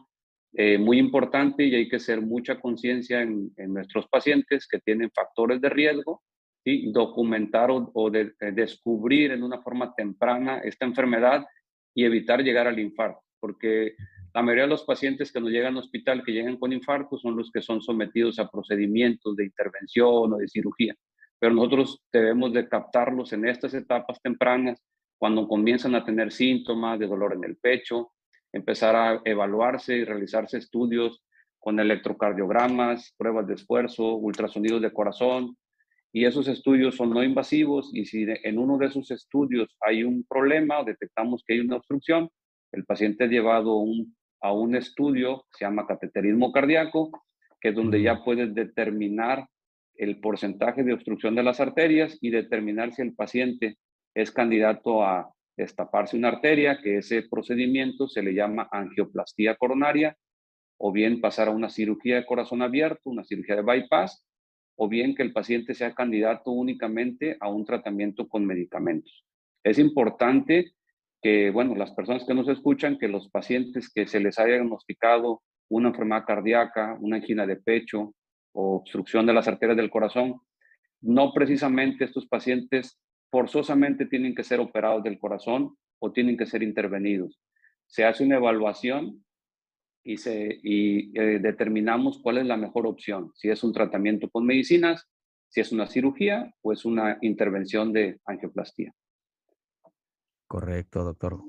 eh, 0.53 0.79
muy 0.79 0.99
importante 0.99 1.65
y 1.65 1.75
hay 1.75 1.89
que 1.89 1.97
hacer 1.97 2.21
mucha 2.23 2.61
conciencia 2.61 3.23
en, 3.23 3.53
nuestros 3.57 4.07
pacientes 4.07 4.69
que 4.69 4.79
tienen 4.79 5.11
factores 5.11 5.61
de 5.61 5.69
riesgo 5.69 6.23
y 6.69 6.93
documentar 6.93 7.71
o, 7.71 8.11
de, 8.11 8.33
eh, 8.41 8.53
descubrir 8.53 9.33
en 9.33 9.43
una 9.43 9.61
forma 9.63 9.95
temprana 9.95 10.59
esta 10.59 10.85
enfermedad 10.85 11.47
y 11.95 12.05
evitar 12.05 12.43
llegar 12.43 12.67
al 12.67 12.79
infarto, 12.79 13.21
porque 13.41 13.95
la 14.35 14.43
mayoría 14.43 14.65
de 14.65 14.71
los 14.71 14.85
pacientes 14.85 15.33
que 15.33 15.41
nos 15.41 15.51
llegan 15.51 15.73
al 15.73 15.83
hospital 15.85 16.23
que 16.23 16.33
llegan 16.33 16.59
con 16.59 16.73
infarto 16.73 17.19
son 17.19 17.37
los 17.37 17.51
que 17.51 17.63
son 17.63 17.81
sometidos 17.81 18.39
a 18.39 18.51
procedimientos 18.51 19.35
de 19.35 19.45
intervención 19.45 20.33
o 20.33 20.37
de 20.37 20.49
cirugía, 20.49 20.95
pero 21.39 21.55
nosotros 21.55 22.03
debemos 22.13 22.53
de 22.53 22.69
captarlos 22.69 23.33
en 23.33 23.49
estas 23.49 23.73
etapas 23.75 24.21
tempranas, 24.21 24.81
cuando 25.17 25.49
comienzan 25.49 25.95
a 25.95 26.05
tener 26.05 26.31
síntomas 26.31 26.99
de 26.99 27.07
dolor 27.07 27.33
en 27.35 27.45
el 27.45 27.57
pecho, 27.57 28.13
empezar 28.53 28.95
a 28.95 29.21
evaluarse 29.25 29.97
y 29.97 30.05
realizarse 30.05 30.59
estudios 30.59 31.23
con 31.59 31.81
electrocardiogramas, 31.81 33.15
pruebas 33.17 33.47
de 33.47 33.55
esfuerzo, 33.55 34.15
ultrasonidos 34.15 34.81
de 34.81 34.93
corazón, 34.93 35.57
y 36.13 36.25
esos 36.25 36.49
estudios 36.49 36.97
son 36.97 37.11
no 37.11 37.23
invasivos 37.23 37.91
y 37.93 38.07
si 38.07 38.27
en 38.45 38.59
uno 38.59 38.79
de 38.79 38.87
esos 38.87 39.11
estudios 39.11 39.77
hay 39.81 40.05
un 40.05 40.25
problema 40.25 40.81
o 40.81 40.85
detectamos 40.85 41.45
que 41.47 41.55
hay 41.55 41.61
una 41.61 41.77
obstrucción, 41.77 42.31
el 42.73 42.85
paciente 42.85 43.25
es 43.25 43.31
llevado 43.31 43.77
un 43.77 44.17
a 44.41 44.53
un 44.53 44.75
estudio 44.75 45.45
se 45.51 45.65
llama 45.65 45.87
cateterismo 45.87 46.53
cardíaco, 46.53 47.11
que 47.61 47.71
es 47.71 47.75
donde 47.75 48.03
ya 48.03 48.23
puedes 48.25 48.55
determinar 48.55 49.49
el 49.97 50.21
porcentaje 50.21 50.85
de 50.85 50.93
obstrucción 50.93 51.35
de 51.35 51.43
las 51.43 51.61
arterias 51.61 52.17
y 52.21 52.31
determinar 52.31 52.93
si 52.93 53.03
el 53.03 53.15
paciente 53.15 53.79
es 54.15 54.31
candidato 54.31 55.03
a 55.03 55.33
destaparse 55.57 56.17
una 56.17 56.29
arteria, 56.29 56.79
que 56.81 56.99
ese 56.99 57.23
procedimiento 57.29 58.07
se 58.07 58.23
le 58.23 58.33
llama 58.33 58.69
angioplastía 58.71 59.57
coronaria, 59.57 60.17
o 60.81 60.93
bien 60.93 61.21
pasar 61.21 61.49
a 61.49 61.51
una 61.51 61.69
cirugía 61.69 62.17
de 62.17 62.27
corazón 62.27 62.63
abierto, 62.63 63.11
una 63.11 63.25
cirugía 63.25 63.57
de 63.57 63.63
bypass, 63.63 64.25
o 64.81 64.89
bien 64.89 65.15
que 65.15 65.25
el 65.25 65.33
paciente 65.33 65.75
sea 65.75 65.93
candidato 65.93 66.53
únicamente 66.53 67.37
a 67.41 67.49
un 67.49 67.65
tratamiento 67.65 68.29
con 68.29 68.47
medicamentos. 68.47 69.25
Es 69.65 69.77
importante 69.79 70.73
que, 71.21 71.51
bueno, 71.51 71.75
las 71.75 71.91
personas 71.91 72.25
que 72.25 72.33
nos 72.33 72.49
escuchan, 72.49 72.97
que 72.97 73.09
los 73.09 73.29
pacientes 73.29 73.93
que 73.93 74.07
se 74.07 74.21
les 74.21 74.39
haya 74.39 74.55
diagnosticado 74.55 75.43
una 75.69 75.89
enfermedad 75.89 76.25
cardíaca, 76.25 76.97
una 77.01 77.17
angina 77.17 77.45
de 77.45 77.57
pecho 77.57 78.15
o 78.53 78.77
obstrucción 78.77 79.27
de 79.27 79.35
las 79.35 79.49
arterias 79.49 79.77
del 79.77 79.91
corazón, 79.91 80.41
no 81.01 81.33
precisamente 81.33 82.05
estos 82.05 82.29
pacientes 82.29 83.01
forzosamente 83.33 84.07
tienen 84.07 84.35
que 84.35 84.45
ser 84.45 84.61
operados 84.61 85.03
del 85.03 85.19
corazón 85.19 85.77
o 85.99 86.13
tienen 86.13 86.37
que 86.37 86.47
ser 86.47 86.63
intervenidos. 86.63 87.41
Se 87.87 88.05
hace 88.05 88.25
una 88.25 88.37
evaluación 88.37 89.25
y, 90.03 90.17
se, 90.17 90.59
y 90.63 91.19
eh, 91.19 91.39
determinamos 91.39 92.19
cuál 92.19 92.39
es 92.39 92.47
la 92.47 92.57
mejor 92.57 92.87
opción, 92.87 93.33
si 93.35 93.51
es 93.51 93.63
un 93.63 93.73
tratamiento 93.73 94.29
con 94.31 94.47
medicinas, 94.47 95.07
si 95.49 95.61
es 95.61 95.73
una 95.73 95.87
cirugía 95.87 96.55
o 96.63 96.73
es 96.73 96.85
una 96.85 97.19
intervención 97.23 97.93
de 97.93 98.21
angioplastía. 98.25 98.93
Correcto, 100.47 101.05
doctor. 101.05 101.41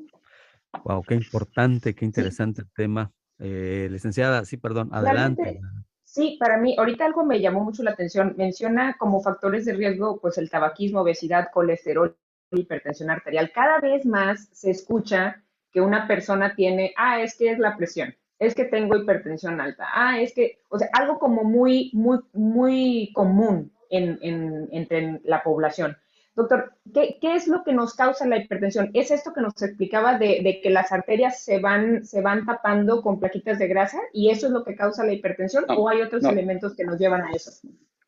Wow, 0.84 1.04
qué 1.04 1.16
importante, 1.16 1.96
qué 1.96 2.06
interesante 2.06 2.62
el 2.62 2.72
tema. 2.76 3.12
Eh, 3.40 3.88
licenciada, 3.90 4.44
sí, 4.46 4.58
perdón, 4.58 4.90
adelante. 4.92 5.60
Sí, 6.04 6.38
para 6.40 6.58
mí, 6.58 6.76
ahorita 6.78 7.06
algo 7.06 7.24
me 7.24 7.40
llamó 7.40 7.64
mucho 7.64 7.84
la 7.84 7.92
atención. 7.92 8.36
Menciona 8.38 8.98
como 8.98 9.22
factores 9.22 9.66
de 9.66 9.74
riesgo, 9.74 10.20
pues 10.20 10.38
el 10.38 10.50
tabaquismo, 10.50 11.02
obesidad, 11.02 11.50
colesterol, 11.54 12.18
hipertensión 12.52 13.10
arterial. 13.10 13.52
Cada 13.54 13.80
vez 13.80 14.06
más 14.06 14.50
se 14.52 14.72
escucha 14.72 15.44
que 15.72 15.82
una 15.82 16.08
persona 16.08 16.56
tiene, 16.56 16.94
ah, 16.98 17.22
es 17.22 17.38
que 17.38 17.52
es 17.52 17.60
la 17.60 17.78
presión, 17.78 18.16
es 18.40 18.56
que 18.56 18.66
tengo 18.66 18.96
hipertensión 18.96 19.60
alta, 19.60 19.88
ah, 19.94 20.20
es 20.20 20.34
que, 20.34 20.60
o 20.70 20.80
sea, 20.80 20.90
algo 20.94 21.20
como 21.20 21.44
muy, 21.44 21.92
muy, 21.94 22.20
muy 22.34 23.12
común 23.14 23.72
en, 23.90 24.18
en, 24.22 24.70
entre 24.72 25.20
la 25.26 25.44
población. 25.44 25.98
Doctor, 26.36 26.74
¿qué, 26.94 27.18
es 27.22 27.50
lo 27.50 27.66
que 27.66 27.74
nos 27.74 27.96
causa 27.96 28.26
la 28.26 28.38
hipertensión? 28.38 28.92
¿Es 28.94 29.12
esto 29.12 29.34
que 29.34 29.42
nos 29.42 29.62
explicaba 29.62 30.18
de, 30.18 30.62
que 30.64 30.70
las 30.70 30.94
arterias 30.94 31.44
se 31.44 31.60
van, 31.60 32.06
se 32.06 32.22
van 32.22 32.46
tapando 32.46 33.02
con 33.02 33.20
plaquitas 33.20 33.60
de 33.60 33.68
grasa 33.68 34.00
y 34.14 34.30
eso 34.30 34.48
es 34.48 34.54
lo 34.54 34.64
que 34.64 34.76
causa 34.76 35.04
la 35.04 35.12
hipertensión 35.12 35.66
o 35.68 35.90
hay 35.90 36.02
otros 36.02 36.24
elementos 36.24 36.76
que 36.76 36.86
nos 36.86 36.98
llevan 36.98 37.24
a 37.24 37.32
eso? 37.32 37.52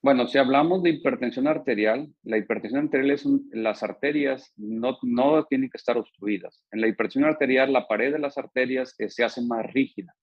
Bueno, 0.04 0.28
si 0.28 0.38
hablamos 0.38 0.82
de 0.82 0.90
hipertensión 0.90 1.48
arterial, 1.48 2.12
la 2.24 2.38
hipertensión 2.38 2.86
arterial 2.86 3.12
es 3.12 3.26
las 3.52 3.84
arterias 3.84 4.52
no, 4.58 4.98
no 5.04 5.46
tienen 5.46 5.70
que 5.70 5.78
estar 5.78 5.98
obstruidas. 5.98 6.64
En 6.72 6.82
la 6.82 6.88
hipertensión 6.88 7.26
arterial, 7.26 7.72
la 7.72 7.88
pared 7.88 8.12
de 8.12 8.20
las 8.20 8.38
arterias 8.38 8.96
eh, 8.98 9.10
se 9.10 9.24
hace 9.24 9.42
más 9.42 9.72
rígida. 9.72 10.16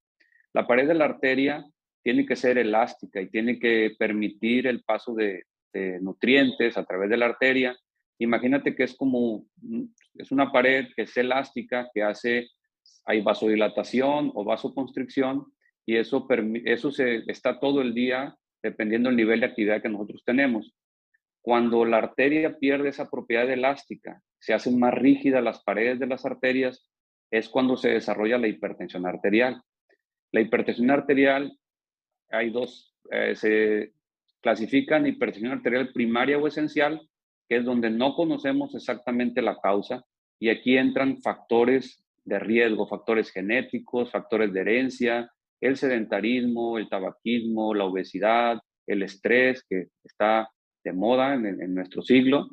La 0.52 0.66
pared 0.66 0.88
de 0.88 0.94
la 0.94 1.04
arteria 1.04 1.64
tiene 2.02 2.26
que 2.26 2.34
ser 2.36 2.58
elástica 2.58 3.20
y 3.20 3.30
tiene 3.30 3.58
que 3.58 3.94
permitir 3.98 4.66
el 4.66 4.82
paso 4.82 5.14
de 5.14 5.44
nutrientes 6.00 6.76
a 6.76 6.84
través 6.84 7.08
de 7.08 7.16
la 7.16 7.26
arteria 7.26 7.76
Imagínate 8.18 8.74
que 8.74 8.82
es 8.82 8.96
como, 8.96 9.46
es 10.14 10.32
una 10.32 10.50
pared 10.50 10.88
que 10.96 11.02
es 11.02 11.16
elástica, 11.16 11.88
que 11.94 12.02
hace, 12.02 12.48
hay 13.04 13.20
vasodilatación 13.20 14.32
o 14.34 14.44
vasoconstricción, 14.44 15.46
y 15.86 15.96
eso, 15.96 16.26
eso 16.64 16.90
se, 16.90 17.22
está 17.28 17.60
todo 17.60 17.80
el 17.80 17.94
día 17.94 18.36
dependiendo 18.62 19.08
del 19.08 19.16
nivel 19.16 19.40
de 19.40 19.46
actividad 19.46 19.82
que 19.82 19.88
nosotros 19.88 20.22
tenemos. 20.24 20.74
Cuando 21.40 21.84
la 21.84 21.98
arteria 21.98 22.58
pierde 22.58 22.90
esa 22.90 23.10
propiedad 23.10 23.48
elástica, 23.50 24.22
se 24.38 24.54
hacen 24.54 24.78
más 24.78 24.94
rígidas 24.94 25.42
las 25.42 25.62
paredes 25.62 25.98
de 25.98 26.06
las 26.06 26.24
arterias, 26.24 26.88
es 27.30 27.48
cuando 27.48 27.76
se 27.76 27.90
desarrolla 27.90 28.38
la 28.38 28.48
hipertensión 28.48 29.06
arterial. 29.06 29.62
La 30.32 30.40
hipertensión 30.40 30.90
arterial, 30.90 31.58
hay 32.30 32.50
dos, 32.50 32.94
eh, 33.10 33.34
se 33.34 33.92
clasifican 34.40 35.06
hipertensión 35.06 35.52
arterial 35.52 35.90
primaria 35.92 36.38
o 36.38 36.46
esencial 36.46 37.08
que 37.48 37.56
es 37.56 37.64
donde 37.64 37.90
no 37.90 38.14
conocemos 38.14 38.74
exactamente 38.74 39.40
la 39.40 39.58
causa 39.60 40.04
y 40.38 40.50
aquí 40.50 40.76
entran 40.76 41.20
factores 41.22 42.04
de 42.24 42.38
riesgo, 42.38 42.86
factores 42.86 43.30
genéticos, 43.30 44.10
factores 44.10 44.52
de 44.52 44.60
herencia, 44.60 45.32
el 45.60 45.76
sedentarismo, 45.76 46.78
el 46.78 46.88
tabaquismo, 46.88 47.74
la 47.74 47.84
obesidad, 47.84 48.58
el 48.86 49.02
estrés 49.02 49.64
que 49.68 49.88
está 50.04 50.48
de 50.84 50.92
moda 50.92 51.34
en, 51.34 51.74
nuestro 51.74 52.02
siglo. 52.02 52.48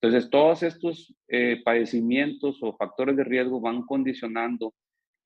Entonces, 0.00 0.30
todos 0.30 0.62
estos 0.62 1.14
eh, 1.28 1.60
padecimientos 1.64 2.58
o 2.62 2.76
factores 2.76 3.16
de 3.16 3.24
riesgo 3.24 3.60
van 3.60 3.82
condicionando 3.82 4.74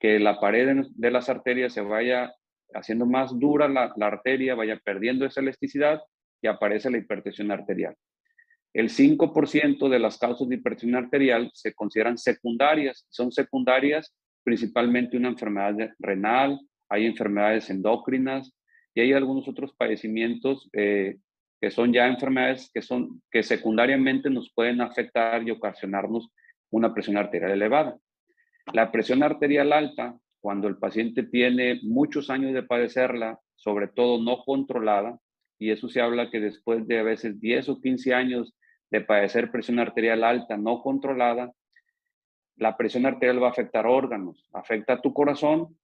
que 0.00 0.18
la 0.18 0.40
pared 0.40 0.84
de, 0.94 1.10
las 1.10 1.28
arterias 1.28 1.72
se 1.72 1.80
vaya 1.80 2.32
haciendo 2.74 3.06
más 3.06 3.38
dura 3.38 3.68
la, 3.68 3.92
la 3.96 4.06
arteria, 4.06 4.54
vaya 4.54 4.80
perdiendo 4.84 5.26
esa 5.26 5.40
elasticidad 5.40 6.00
y 6.42 6.48
aparece 6.48 6.90
la 6.90 6.98
hipertensión 6.98 7.50
arterial. 7.50 7.94
El 8.72 8.88
5% 8.88 9.88
de 9.88 9.98
las 10.00 10.18
causas 10.18 10.48
de 10.48 10.56
hipertensión 10.56 10.96
arterial 10.96 11.50
se 11.54 11.72
consideran 11.74 12.18
secundarias. 12.18 13.06
Son 13.08 13.30
secundarias 13.30 14.12
principalmente 14.42 15.16
una 15.16 15.28
enfermedad 15.28 15.90
renal, 15.98 16.60
hay 16.94 17.06
enfermedades 17.06 17.70
endocrinas 17.70 18.54
y 18.94 19.00
hay 19.00 19.12
algunos 19.12 19.48
otros 19.48 19.74
padecimientos 19.74 20.68
eh, 20.72 21.18
que 21.60 21.70
son 21.70 21.92
ya 21.92 22.06
enfermedades 22.06 22.70
que, 22.72 22.82
son, 22.82 23.20
que 23.30 23.42
secundariamente 23.42 24.30
nos 24.30 24.52
pueden 24.54 24.80
afectar 24.80 25.42
y 25.42 25.50
ocasionarnos 25.50 26.30
una 26.70 26.94
presión 26.94 27.16
arterial 27.16 27.50
elevada. 27.50 27.98
La 28.72 28.92
presión 28.92 29.22
arterial 29.22 29.72
alta, 29.72 30.16
cuando 30.40 30.68
el 30.68 30.76
paciente 30.76 31.24
tiene 31.24 31.80
muchos 31.82 32.30
años 32.30 32.54
de 32.54 32.62
padecerla, 32.62 33.40
sobre 33.56 33.88
todo 33.88 34.22
no 34.22 34.44
controlada, 34.44 35.18
y 35.58 35.70
eso 35.70 35.88
se 35.88 36.00
habla 36.00 36.30
que 36.30 36.40
después 36.40 36.86
de 36.86 36.98
a 36.98 37.02
veces 37.02 37.40
10 37.40 37.68
o 37.70 37.80
15 37.80 38.14
años 38.14 38.54
de 38.90 39.00
padecer 39.00 39.50
presión 39.50 39.78
arterial 39.80 40.22
alta 40.22 40.56
no 40.56 40.80
controlada, 40.82 41.52
la 42.56 42.76
presión 42.76 43.06
arterial 43.06 43.42
va 43.42 43.48
a 43.48 43.50
afectar 43.50 43.86
órganos, 43.86 44.48
afecta 44.52 44.94
a 44.94 45.00
tu 45.00 45.12
corazón, 45.12 45.76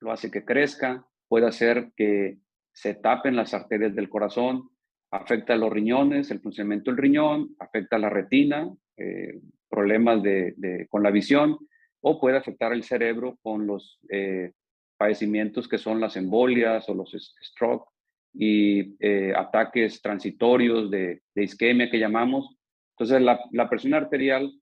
lo 0.00 0.12
hace 0.12 0.30
que 0.30 0.44
crezca, 0.44 1.06
puede 1.28 1.46
hacer 1.46 1.92
que 1.96 2.38
se 2.72 2.94
tapen 2.94 3.36
las 3.36 3.54
arterias 3.54 3.94
del 3.94 4.08
corazón, 4.08 4.70
afecta 5.10 5.56
los 5.56 5.72
riñones, 5.72 6.30
el 6.30 6.40
funcionamiento 6.40 6.90
del 6.90 6.98
riñón, 6.98 7.54
afecta 7.58 7.98
la 7.98 8.08
retina, 8.08 8.68
eh, 8.96 9.40
problemas 9.68 10.22
de, 10.22 10.86
con 10.88 11.02
la 11.02 11.10
visión 11.10 11.58
o 12.00 12.20
puede 12.20 12.38
afectar 12.38 12.72
el 12.72 12.82
cerebro 12.82 13.38
con 13.42 13.66
los 13.66 14.00
eh, 14.10 14.52
padecimientos 14.96 15.68
que 15.68 15.78
son 15.78 16.00
las 16.00 16.16
embolias 16.16 16.88
o 16.88 16.94
los 16.94 17.14
stroke 17.42 17.88
y 18.32 18.94
ataques 19.34 20.00
transitorios 20.02 20.90
de, 20.90 21.22
isquemia 21.34 21.90
que 21.90 21.98
llamamos. 21.98 22.56
Entonces, 22.96 23.20
la, 23.20 23.40
la 23.52 23.68
presión 23.68 23.94
arterial, 23.94 24.52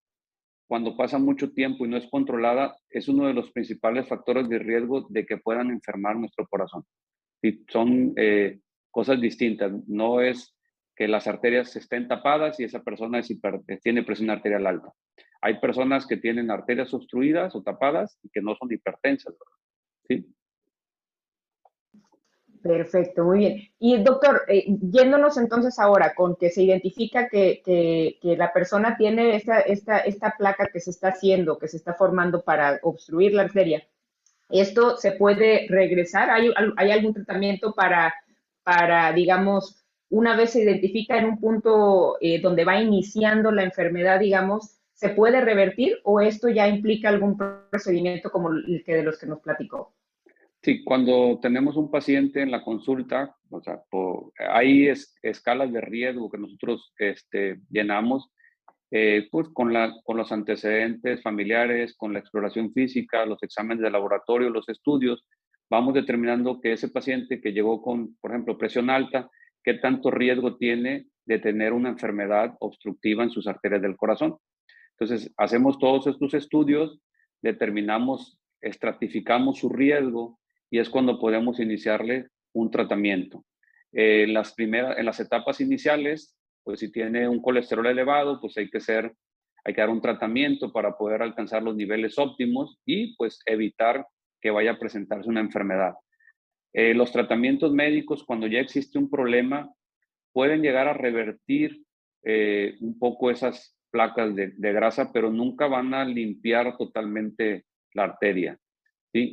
cuando 0.68 0.96
pasa 0.96 1.18
mucho 1.18 1.52
tiempo 1.52 1.84
y 1.84 1.88
no 1.88 1.96
es 1.96 2.06
controlada, 2.08 2.76
es 2.90 3.08
uno 3.08 3.26
de 3.26 3.34
los 3.34 3.50
principales 3.50 4.06
factores 4.06 4.48
de 4.48 4.58
riesgo 4.58 5.06
de 5.08 5.26
que 5.26 5.38
puedan 5.38 5.70
enfermar 5.70 6.16
nuestro 6.16 6.46
corazón. 6.46 6.84
Y 7.42 7.64
son 7.68 8.14
cosas 8.90 9.20
distintas. 9.20 9.72
No 9.88 10.20
es 10.20 10.54
que 10.94 11.08
las 11.08 11.26
arterias 11.26 11.74
estén 11.74 12.06
tapadas 12.06 12.60
y 12.60 12.64
esa 12.64 12.82
persona 12.82 13.22
tiene 13.82 14.02
presión 14.02 14.30
arterial 14.30 14.66
alta. 14.66 14.92
Hay 15.40 15.58
personas 15.60 16.06
que 16.06 16.16
tienen 16.16 16.50
arterias 16.50 16.92
obstruidas 16.92 17.54
o 17.54 17.62
tapadas 17.62 18.18
y 18.22 18.28
que 18.28 18.42
no 18.42 18.54
son 18.56 18.72
hipertensas. 18.72 19.34
Perfecto, 22.68 23.24
muy 23.24 23.38
bien. 23.38 23.68
Y 23.78 23.96
doctor, 24.02 24.42
eh, 24.46 24.66
yéndonos 24.92 25.38
entonces 25.38 25.78
ahora 25.78 26.14
con 26.14 26.36
que 26.36 26.50
se 26.50 26.62
identifica 26.62 27.26
que, 27.30 27.62
que, 27.64 28.36
la 28.36 28.52
persona 28.52 28.94
tiene 28.98 29.36
esta, 29.36 29.60
esta, 29.60 30.00
esta 30.00 30.34
placa 30.36 30.68
que 30.70 30.78
se 30.78 30.90
está 30.90 31.08
haciendo, 31.08 31.58
que 31.58 31.66
se 31.66 31.78
está 31.78 31.94
formando 31.94 32.42
para 32.42 32.78
obstruir 32.82 33.32
la 33.32 33.44
arteria, 33.44 33.88
¿esto 34.50 34.98
se 34.98 35.12
puede 35.12 35.66
regresar? 35.70 36.28
¿Hay, 36.28 36.50
hay 36.76 36.90
algún 36.90 37.14
tratamiento 37.14 37.72
para, 37.72 38.12
para 38.64 39.14
digamos, 39.14 39.82
una 40.10 40.36
vez 40.36 40.50
se 40.50 40.60
identifica 40.60 41.16
en 41.16 41.24
un 41.24 41.40
punto 41.40 42.18
eh, 42.20 42.38
donde 42.38 42.66
va 42.66 42.78
iniciando 42.78 43.50
la 43.50 43.62
enfermedad, 43.62 44.20
digamos, 44.20 44.78
¿se 44.92 45.08
puede 45.08 45.40
revertir 45.40 46.00
o 46.04 46.20
esto 46.20 46.50
ya 46.50 46.68
implica 46.68 47.08
algún 47.08 47.38
procedimiento 47.70 48.30
como 48.30 48.50
el 48.50 48.82
que 48.84 48.94
de 48.94 49.04
los 49.04 49.18
que 49.18 49.26
nos 49.26 49.40
platicó? 49.40 49.94
Sí, 50.68 50.84
cuando 50.84 51.38
tenemos 51.40 51.78
un 51.78 51.90
paciente 51.90 52.42
en 52.42 52.50
la 52.50 52.62
consulta, 52.62 53.34
o 53.48 53.62
sea, 53.62 53.80
hay 54.50 54.92
escalas 55.22 55.72
de 55.72 55.80
riesgo 55.80 56.30
que 56.30 56.36
nosotros 56.36 56.92
este, 56.98 57.62
llenamos, 57.70 58.30
eh, 58.90 59.28
pues 59.30 59.48
con, 59.54 59.72
la, 59.72 59.94
con 60.04 60.18
los 60.18 60.30
antecedentes 60.30 61.22
familiares, 61.22 61.96
con 61.96 62.12
la 62.12 62.18
exploración 62.18 62.70
física, 62.74 63.24
los 63.24 63.42
exámenes 63.42 63.82
de 63.82 63.90
laboratorio, 63.90 64.50
los 64.50 64.68
estudios, 64.68 65.24
vamos 65.70 65.94
determinando 65.94 66.60
que 66.60 66.72
ese 66.72 66.90
paciente 66.90 67.40
que 67.40 67.54
llegó 67.54 67.80
con, 67.80 68.14
por 68.16 68.32
ejemplo, 68.32 68.58
presión 68.58 68.90
alta, 68.90 69.30
qué 69.64 69.72
tanto 69.72 70.10
riesgo 70.10 70.58
tiene 70.58 71.06
de 71.24 71.38
tener 71.38 71.72
una 71.72 71.88
enfermedad 71.88 72.58
obstructiva 72.60 73.24
en 73.24 73.30
sus 73.30 73.46
arterias 73.46 73.80
del 73.80 73.96
corazón. 73.96 74.36
Entonces, 74.98 75.32
hacemos 75.38 75.78
todos 75.78 76.06
estos 76.08 76.34
estudios, 76.34 77.00
determinamos, 77.40 78.38
estratificamos 78.60 79.60
su 79.60 79.70
riesgo 79.70 80.37
y 80.70 80.78
es 80.78 80.88
cuando 80.88 81.18
podemos 81.18 81.60
iniciarle 81.60 82.28
un 82.52 82.70
tratamiento. 82.70 83.44
en 83.92 84.34
las 84.34 84.52
primeras, 84.54 84.98
en 84.98 85.06
las 85.06 85.18
etapas 85.18 85.60
iniciales, 85.60 86.36
pues 86.62 86.80
si 86.80 86.92
tiene 86.92 87.26
un 87.26 87.40
colesterol 87.40 87.86
elevado, 87.86 88.40
pues 88.40 88.56
hay 88.58 88.68
que 88.68 88.80
ser, 88.80 89.14
hay 89.64 89.72
que 89.72 89.80
dar 89.80 89.88
un 89.88 90.02
tratamiento 90.02 90.70
para 90.72 90.98
poder 90.98 91.22
alcanzar 91.22 91.62
los 91.62 91.74
niveles 91.74 92.18
óptimos 92.18 92.78
y 92.84 93.16
pues 93.16 93.40
evitar 93.46 94.06
que 94.40 94.50
vaya 94.50 94.72
a 94.72 94.78
presentarse 94.78 95.30
una 95.30 95.40
enfermedad. 95.40 95.94
Eh, 96.72 96.94
los 96.94 97.12
tratamientos 97.12 97.72
médicos, 97.72 98.24
cuando 98.24 98.46
ya 98.46 98.60
existe 98.60 98.98
un 98.98 99.08
problema, 99.08 99.72
pueden 100.32 100.62
llegar 100.62 100.88
a 100.88 100.92
revertir 100.92 101.82
eh, 102.22 102.76
un 102.80 102.98
poco 102.98 103.30
esas 103.30 103.76
placas 103.90 104.34
de, 104.34 104.52
grasa, 104.58 105.10
pero 105.12 105.30
nunca 105.30 105.66
van 105.66 105.94
a 105.94 106.04
limpiar 106.04 106.76
totalmente 106.76 107.64
la 107.94 108.04
arteria. 108.04 108.58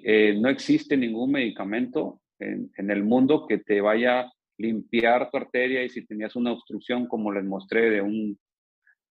Eh, 0.03 0.37
no 0.39 0.49
existe 0.49 0.97
ningún 0.97 1.31
medicamento 1.31 2.21
en, 2.39 2.69
el 2.77 3.03
mundo 3.03 3.45
que 3.47 3.59
te 3.59 3.81
vaya 3.81 4.21
a 4.21 4.33
limpiar 4.57 5.29
tu 5.29 5.37
arteria 5.37 5.83
y 5.83 5.89
si 5.89 6.05
tenías 6.05 6.35
una 6.35 6.51
obstrucción, 6.51 7.07
como 7.07 7.31
les 7.31 7.43
mostré, 7.43 7.89
de 7.89 8.01
un, 8.01 8.37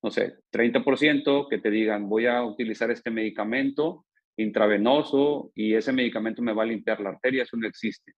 no 0.03 0.11
sé, 0.11 0.35
30%, 0.53 1.49
que 1.49 1.59
te 1.59 1.71
digan, 1.71 2.09
voy 2.09 2.27
a 2.27 2.43
utilizar 2.45 2.91
este 2.91 3.11
medicamento 3.11 4.07
intravenoso 4.37 5.53
y 5.55 5.75
ese 5.75 5.93
medicamento 5.93 6.43
me 6.43 6.53
va 6.53 6.65
a 6.65 6.67
limpiar 6.67 7.01
la 7.01 7.11
arteria, 7.11 7.43
eso 7.43 7.57
no 7.57 7.67
existe. 7.67 8.13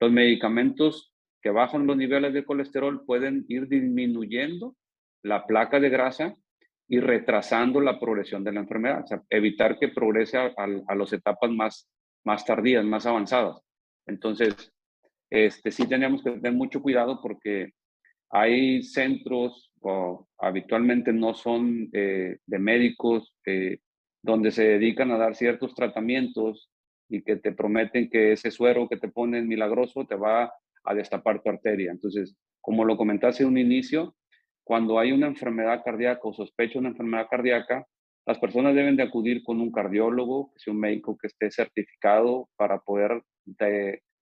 Los 0.00 0.10
medicamentos 0.12 1.12
que 1.42 1.50
bajan 1.50 1.86
los 1.86 1.96
niveles 1.96 2.32
de 2.32 2.44
colesterol 2.44 3.04
pueden 3.04 3.44
ir 3.48 3.68
disminuyendo 3.68 4.74
la 5.22 5.46
placa 5.46 5.80
de 5.80 5.88
grasa 5.88 6.34
y 6.88 7.00
retrasando 7.00 7.80
la 7.80 8.00
progresión 8.00 8.42
de 8.42 8.52
la 8.52 8.60
enfermedad, 8.60 9.04
evitar 9.28 9.78
que 9.78 9.88
progrese 9.88 10.38
a, 10.38 10.54
a, 10.56 10.94
las 10.94 11.12
etapas 11.12 11.50
más, 11.50 11.88
más 12.28 12.44
tardías, 12.44 12.84
más 12.84 13.06
avanzadas. 13.06 13.56
Entonces, 14.06 14.70
este, 15.30 15.70
sí 15.70 15.88
tenemos 15.88 16.22
que 16.22 16.32
tener 16.32 16.52
mucho 16.52 16.82
cuidado 16.82 17.20
porque 17.22 17.72
hay 18.30 18.82
centros, 18.82 19.72
habitualmente 20.38 21.10
no 21.10 21.32
son 21.32 21.88
eh, 21.94 22.36
de 22.44 22.58
médicos, 22.58 23.34
eh, 23.46 23.78
donde 24.22 24.50
se 24.50 24.64
dedican 24.64 25.10
a 25.10 25.16
dar 25.16 25.34
ciertos 25.34 25.74
tratamientos 25.74 26.70
y 27.08 27.22
que 27.22 27.36
te 27.36 27.52
prometen 27.52 28.10
que 28.10 28.32
ese 28.32 28.50
suero 28.50 28.88
que 28.90 28.98
te 28.98 29.08
ponen 29.08 29.48
milagroso 29.48 30.04
te 30.04 30.14
va 30.14 30.52
a 30.84 30.94
destapar 30.94 31.40
tu 31.42 31.48
arteria. 31.48 31.90
Entonces, 31.90 32.36
como 32.60 32.84
lo 32.84 32.98
comentaste 32.98 33.42
en 33.42 33.48
un 33.48 33.58
inicio, 33.58 34.14
cuando 34.64 34.98
hay 34.98 35.12
una 35.12 35.28
enfermedad 35.28 35.82
cardíaca 35.82 36.20
o 36.24 36.34
sospecha 36.34 36.78
una 36.78 36.90
enfermedad 36.90 37.28
cardíaca, 37.30 37.86
las 38.28 38.38
personas 38.38 38.74
deben 38.74 38.94
de 38.94 39.02
acudir 39.02 39.42
con 39.42 39.58
un 39.58 39.72
cardiólogo, 39.72 40.52
que 40.52 40.60
sea 40.60 40.74
un 40.74 40.80
médico 40.80 41.16
que 41.16 41.28
esté 41.28 41.50
certificado 41.50 42.50
para 42.56 42.78
poder 42.78 43.22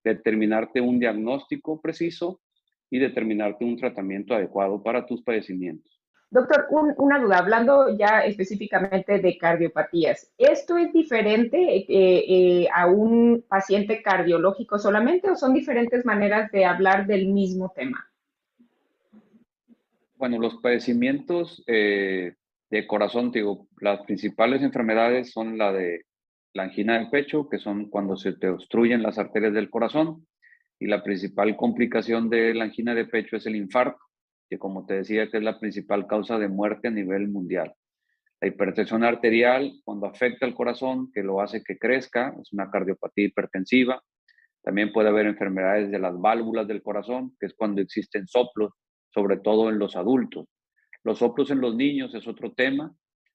determinarte 0.05 0.81
un 0.81 1.01
diagnóstico 1.01 1.81
preciso 1.81 2.41
y 2.89 3.01
determinarte 3.01 3.65
un 3.65 3.77
tratamiento 3.77 4.33
adecuado 4.33 4.81
para 4.81 5.05
tus 5.05 5.25
padecimientos. 5.25 6.01
Doctor, 6.31 6.69
una 6.99 7.19
duda, 7.19 7.39
hablando 7.39 7.99
ya 7.99 8.21
específicamente 8.21 9.19
de 9.19 9.37
cardiopatías, 9.39 10.33
¿esto 10.39 10.77
es 10.77 10.93
diferente 10.93 11.59
eh, 11.59 11.85
eh, 11.89 12.69
a 12.73 12.87
un 12.87 13.45
paciente 13.49 14.03
cardiológico 14.03 14.79
solamente 14.79 15.29
o 15.33 15.35
son 15.35 15.53
diferentes 15.53 16.05
maneras 16.05 16.53
de 16.53 16.65
hablar 16.65 17.09
del 17.09 17.27
mismo 17.27 17.73
tema? 17.75 18.09
Bueno, 20.15 20.39
los 20.39 20.55
padecimientos 20.59 21.65
eh, 21.67 22.37
de 22.71 22.87
corazón, 22.87 23.31
digo, 23.31 23.69
las 23.81 24.03
principales 24.03 24.63
enfermedades 24.63 25.33
son 25.33 25.59
la 25.59 25.73
de 25.73 26.03
la 26.53 26.65
angina 26.65 26.99
del 26.99 27.11
pecho, 27.11 27.49
que 27.49 27.59
son 27.59 27.91
cuando 27.91 28.17
se 28.17 28.33
te 28.33 28.49
obstruyen 28.49 29.03
las 29.03 29.19
arterias 29.19 29.53
del 29.53 29.71
corazón, 29.71 30.27
y 30.79 30.87
la 30.87 31.03
principal 31.03 31.57
complicación 31.57 32.29
de 32.29 32.55
la 32.55 32.65
angina 32.65 32.95
de 32.95 33.07
pecho 33.07 33.37
es 33.37 33.47
el 33.47 33.57
infarto 33.57 33.99
que 34.49 34.59
como 34.59 34.87
te 34.87 34.95
decía, 34.95 35.29
que 35.31 35.39
es 35.39 35.43
la 35.43 35.59
principal 35.59 36.07
causa 36.07 36.39
de 36.39 36.49
muerte 36.49 36.89
a 36.89 36.91
nivel 36.91 37.29
mundial. 37.29 37.75
La 38.41 38.49
hipertensión 38.49 39.03
arterial, 39.03 39.73
cuando 39.85 40.07
afecta 40.07 40.47
al 40.47 40.55
corazón, 40.55 41.11
que 41.13 41.23
lo 41.23 41.41
hace 41.41 41.63
que 41.63 41.79
crezca, 41.79 42.35
es 42.41 42.53
una 42.53 42.71
cardiopatía 42.71 43.27
hipertensiva. 43.27 44.03
También 44.63 44.93
puede 44.93 45.09
haber 45.09 45.27
enfermedades 45.27 45.91
de 45.91 45.99
las 45.99 46.19
válvulas 46.19 46.69
del 46.69 46.83
corazón, 46.83 47.35
que 47.41 47.47
es 47.47 47.55
cuando 47.55 47.81
existen 47.81 48.27
soplos, 48.27 48.73
sobre 49.13 49.39
todo 49.39 49.71
en 49.71 49.79
los 49.79 49.97
adultos. 49.97 50.47
Los 51.07 51.21
soplos 51.21 51.53
en 51.53 51.61
los 51.61 51.77
niños 51.77 52.13
es 52.17 52.27
otro 52.27 52.51
tema, 52.53 52.93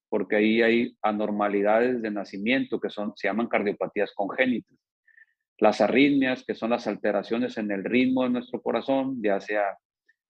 porque 0.10 0.36
ahí 0.36 0.62
hay 0.62 0.98
anormalidades 1.02 2.02
de 2.02 2.12
nacimiento 2.12 2.82
que 2.82 2.90
son, 2.90 3.14
se 3.16 3.30
llaman 3.30 3.48
cardiopatías 3.48 4.12
congénitas. 4.14 4.78
Las 5.58 5.80
arritmias, 5.80 6.44
que 6.46 6.54
son 6.54 6.72
las 6.72 6.86
alteraciones 6.86 7.58
en 7.58 7.72
el 7.72 7.86
ritmo 7.86 8.24
de 8.24 8.32
nuestro 8.32 8.62
corazón, 8.62 9.24
ya 9.24 9.40
sea 9.40 9.78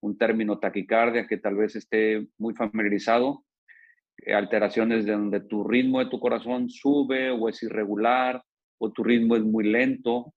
un 0.01 0.19
término 0.19 0.60
taquicardia 0.60 1.25
que 1.25 1.39
tal 1.39 1.56
vez 1.56 1.75
esté 1.75 2.27
muy 2.38 2.54
familiarizado, 2.54 3.43
eh, 4.17 4.36
alteraciones 4.36 5.08
de 5.08 5.13
donde 5.13 5.39
tu 5.39 5.63
ritmo 5.63 5.97
de 5.97 6.12
tu 6.12 6.19
corazón 6.19 6.69
sube 6.69 7.32
o 7.32 7.49
es 7.49 7.63
irregular 7.63 8.43
o 8.77 8.91
tu 8.91 9.04
ritmo 9.04 9.36
es 9.36 9.41
muy 9.41 9.63
lento. 9.63 10.32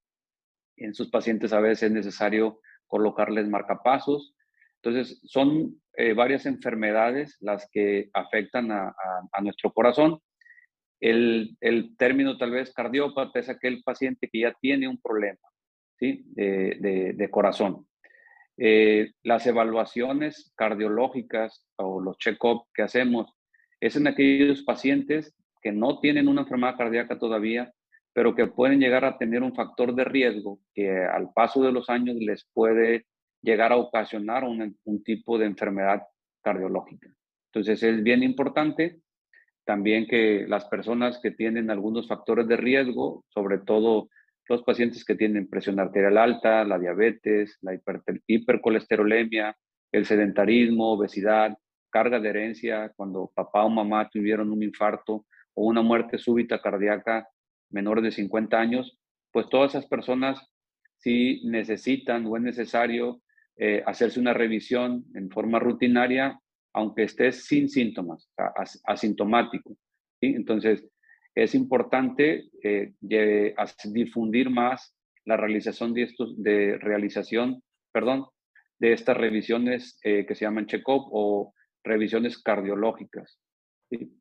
En 0.78 0.94
sus 0.94 1.10
pacientes 1.10 1.52
a 1.52 1.60
veces 1.60 1.82
es 1.82 1.92
necesario 1.92 2.60
colocarles 2.86 3.46
marcapasos. 3.46 4.34
Entonces, 4.82 5.20
son 5.24 5.82
eh, 5.96 6.12
varias 6.12 6.46
enfermedades 6.46 7.36
las 7.40 7.68
que 7.70 8.10
afectan 8.12 8.72
a, 8.72 8.94
nuestro 9.42 9.72
corazón. 9.72 10.18
El, 11.00 11.56
término 11.98 12.36
tal 12.38 12.50
vez 12.50 12.72
cardiópata 12.72 13.38
es 13.38 13.48
aquel 13.48 13.82
paciente 13.82 14.28
que 14.32 14.40
ya 14.40 14.54
tiene 14.60 14.88
un 14.88 15.00
problema 15.00 15.40
¿sí? 15.98 16.24
de, 16.26 17.28
corazón. 17.30 17.86
Eh, 18.56 19.12
las 19.22 19.46
evaluaciones 19.46 20.52
cardiológicas 20.56 21.66
o 21.76 22.00
los 22.00 22.16
check-up 22.18 22.66
que 22.72 22.82
hacemos 22.82 23.32
es 23.80 23.96
en 23.96 24.06
aquellos 24.06 24.62
pacientes 24.62 25.34
que 25.62 25.72
no 25.72 26.00
tienen 26.00 26.28
una 26.28 26.42
enfermedad 26.42 26.76
cardíaca 26.76 27.18
todavía, 27.18 27.72
pero 28.12 28.34
que 28.34 28.46
pueden 28.46 28.80
llegar 28.80 29.04
a 29.04 29.18
tener 29.18 29.42
un 29.42 29.54
factor 29.54 29.94
de 29.94 30.04
riesgo 30.04 30.60
que 30.74 31.04
al 31.04 31.32
paso 31.34 31.62
de 31.62 31.72
los 31.72 31.88
años 31.88 32.16
les 32.16 32.48
puede 32.52 33.06
llegar 33.44 33.72
a 33.72 33.76
ocasionar 33.76 34.44
un, 34.44 35.04
tipo 35.04 35.38
de 35.38 35.46
enfermedad 35.46 36.02
cardiológica. 36.42 37.08
Entonces 37.52 37.82
es 37.82 38.02
bien 38.02 38.22
importante 38.22 39.00
también 39.64 40.06
que 40.06 40.46
las 40.48 40.64
personas 40.64 41.18
que 41.22 41.30
tienen 41.30 41.70
algunos 41.70 42.08
factores 42.08 42.48
de 42.48 42.56
riesgo, 42.56 43.24
sobre 43.28 43.58
todo 43.58 44.08
los 44.48 44.62
pacientes 44.62 45.04
que 45.04 45.14
tienen 45.14 45.48
presión 45.48 45.78
arterial 45.78 46.18
alta, 46.18 46.64
la 46.64 46.78
diabetes, 46.78 47.58
la 47.62 47.78
hipercolesterolemia, 48.26 49.56
el 49.92 50.04
sedentarismo, 50.04 50.92
obesidad, 50.92 51.56
carga 51.90 52.18
de 52.18 52.28
herencia, 52.28 52.92
cuando 52.96 53.30
papá 53.34 53.64
o 53.64 53.70
mamá 53.70 54.08
tuvieron 54.10 54.50
un 54.50 54.62
infarto 54.62 55.24
o 55.54 55.66
una 55.66 55.80
muerte 55.80 56.18
súbita 56.18 56.60
cardíaca 56.60 57.28
menores 57.70 58.04
de 58.04 58.10
50 58.10 58.58
años, 58.58 58.98
pues 59.32 59.48
todas 59.48 59.74
esas 59.74 59.86
personas 59.86 60.46
sí 60.98 61.42
necesitan 61.44 62.26
o 62.26 62.36
es 62.36 62.42
necesario 62.42 63.20
eh, 63.56 63.82
hacerse 63.86 64.20
una 64.20 64.32
revisión 64.32 65.04
en 65.14 65.30
forma 65.30 65.58
rutinaria, 65.58 66.40
aunque 66.72 67.04
estés 67.04 67.44
sin 67.46 67.68
síntomas, 67.68 68.28
asintomático. 68.84 69.76
¿sí? 70.20 70.34
Entonces, 70.34 70.88
es 71.34 71.54
importante 71.54 72.50
eh, 72.62 72.94
difundir 73.84 74.50
más 74.50 74.94
la 75.24 75.36
realización 75.36 75.94
de 75.94 76.02
estos, 76.02 76.42
de 76.42 76.78
realización, 76.78 77.62
perdón, 77.92 78.26
de 78.78 78.92
estas 78.92 79.16
revisiones 79.16 79.98
eh, 80.02 80.26
que 80.26 80.34
se 80.34 80.44
llaman 80.44 80.66
check-up 80.66 81.08
o 81.12 81.54
revisiones 81.82 82.42
cardiológicas. 82.42 83.38
¿sí? 83.90 84.20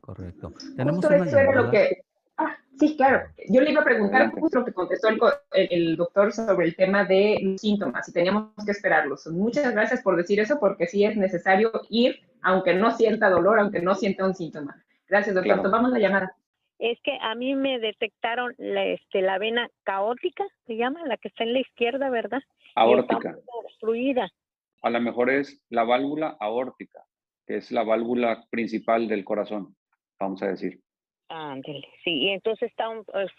Correcto. 0.00 0.54
Tenemos 0.76 1.04
una 1.04 1.52
lo 1.52 1.70
que, 1.70 2.02
ah, 2.38 2.56
sí, 2.78 2.96
claro. 2.96 3.26
Yo 3.48 3.60
le 3.60 3.70
iba 3.70 3.80
a 3.80 3.84
preguntar 3.84 4.30
justo 4.32 4.60
lo 4.60 4.64
que 4.64 4.72
contestó 4.72 5.08
el, 5.08 5.18
el, 5.52 5.96
doctor 5.96 6.32
sobre 6.32 6.66
el 6.66 6.76
tema 6.76 7.04
de 7.04 7.38
los 7.42 7.60
síntomas 7.60 8.08
y 8.08 8.12
teníamos 8.12 8.52
que 8.64 8.72
esperarlos. 8.72 9.26
Muchas 9.28 9.72
gracias 9.72 10.02
por 10.02 10.16
decir 10.16 10.40
eso 10.40 10.58
porque 10.60 10.86
sí 10.86 11.04
es 11.04 11.16
necesario 11.16 11.70
ir 11.90 12.20
aunque 12.42 12.74
no 12.74 12.90
sienta 12.96 13.30
dolor, 13.30 13.60
aunque 13.60 13.80
no 13.80 13.94
sienta 13.94 14.26
un 14.26 14.34
síntoma. 14.34 14.82
Gracias, 15.08 15.34
doctor. 15.34 15.62
Tomamos 15.62 15.90
la 15.90 15.98
llamada 15.98 16.36
es 16.82 17.00
que 17.02 17.16
a 17.20 17.36
mí 17.36 17.54
me 17.54 17.78
detectaron 17.78 18.54
la, 18.58 18.84
este, 18.86 19.22
la 19.22 19.38
vena 19.38 19.68
caótica, 19.84 20.44
se 20.66 20.76
llama, 20.76 21.06
la 21.06 21.16
que 21.16 21.28
está 21.28 21.44
en 21.44 21.52
la 21.52 21.60
izquierda, 21.60 22.10
¿verdad? 22.10 22.42
Aórtica. 22.74 23.36
obstruida. 23.46 24.28
A 24.82 24.90
lo 24.90 25.00
mejor 25.00 25.30
es 25.30 25.62
la 25.68 25.84
válvula 25.84 26.36
aórtica, 26.40 27.04
que 27.46 27.58
es 27.58 27.70
la 27.70 27.84
válvula 27.84 28.46
principal 28.50 29.06
del 29.06 29.24
corazón, 29.24 29.76
vamos 30.18 30.42
a 30.42 30.48
decir. 30.48 30.80
Ándale, 31.28 31.88
sí, 32.04 32.24
y 32.24 32.28
entonces 32.28 32.70
está 32.70 32.88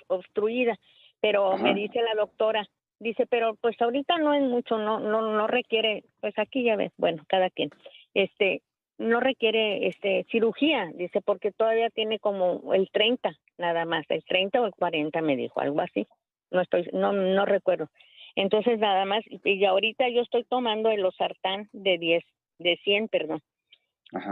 obstruida, 0.08 0.80
pero 1.22 1.58
me 1.58 1.74
dice 1.74 2.02
la 2.02 2.16
doctora, 2.16 2.68
dice, 3.00 3.26
pero 3.28 3.56
pues 3.56 3.80
ahorita 3.82 4.18
no 4.18 4.34
es 4.34 4.44
mucho, 4.44 4.78
no, 4.78 5.00
no, 5.00 5.22
no 5.32 5.48
requiere, 5.48 6.04
pues 6.20 6.34
aquí 6.38 6.64
ya 6.64 6.76
ves, 6.76 6.92
bueno, 6.98 7.24
cada 7.28 7.50
quien, 7.50 7.70
este, 8.14 8.62
no 8.98 9.20
requiere 9.20 9.88
este 9.88 10.26
cirugía, 10.32 10.92
dice, 10.94 11.22
porque 11.22 11.52
todavía 11.52 11.90
tiene 11.90 12.20
como 12.20 12.74
el 12.74 12.90
30 12.92 13.38
nada 13.58 13.86
más, 13.86 14.06
el 14.10 14.24
30 14.24 14.62
o 14.62 14.66
el 14.66 14.74
40 14.74 15.22
me 15.22 15.36
dijo, 15.36 15.60
algo 15.60 15.82
así. 15.82 16.08
No 16.52 16.62
estoy 16.62 16.88
no 16.94 17.12
no 17.14 17.46
recuerdo. 17.46 17.90
Entonces 18.36 18.80
nada 18.80 19.06
más 19.06 19.24
y 19.44 19.66
ahorita 19.66 20.08
yo 20.10 20.22
estoy 20.22 20.44
tomando 20.44 20.90
el 20.90 21.02
losartán 21.02 21.70
de 21.72 21.98
10 21.98 22.24
de 22.60 22.78
100, 22.84 23.08
perdón. 23.08 23.42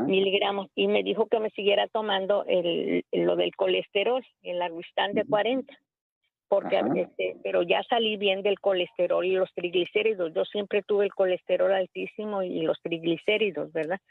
Miligramos 0.08 0.68
y 0.76 0.88
me 0.88 1.04
dijo 1.04 1.28
que 1.28 1.40
me 1.40 1.50
siguiera 1.52 1.88
tomando 1.88 2.46
el, 2.48 3.04
lo 3.12 3.36
del 3.36 3.56
colesterol, 3.56 4.24
el 4.44 4.62
arguistán 4.62 5.14
de 5.14 5.26
40 5.26 5.74
porque 6.48 6.82
este, 6.98 7.38
pero 7.44 7.62
ya 7.62 7.82
salí 7.84 8.18
bien 8.18 8.42
del 8.42 8.60
colesterol 8.60 9.24
y 9.24 9.32
los 9.32 9.54
triglicéridos. 9.54 10.34
Yo 10.34 10.44
siempre 10.44 10.82
tuve 10.82 11.06
el 11.06 11.14
colesterol 11.14 11.72
altísimo 11.72 12.44
y 12.44 12.64
los 12.64 12.78
triglicéridos, 12.82 13.72
¿verdad? 13.72 14.02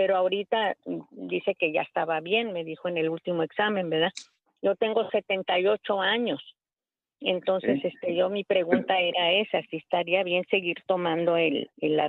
pero 0.00 0.16
ahorita 0.16 0.76
mm, 0.86 1.00
dice 1.10 1.54
que 1.54 1.72
ya 1.72 1.82
estaba 1.82 2.20
bien, 2.20 2.54
me 2.54 2.64
dijo 2.64 2.88
en 2.88 2.96
el 2.96 3.10
último 3.10 3.42
examen, 3.42 3.90
¿verdad? 3.90 4.12
Yo 4.62 4.74
tengo 4.74 5.06
78 5.10 6.00
años. 6.00 6.42
Entonces, 7.20 7.84
este, 7.84 8.14
yo 8.14 8.30
mi 8.30 8.42
pregunta 8.44 8.98
era 8.98 9.32
esa, 9.32 9.60
si 9.68 9.76
estaría 9.76 10.22
bien 10.22 10.46
seguir 10.50 10.78
tomando 10.86 11.36
el, 11.36 11.68
el 11.82 12.00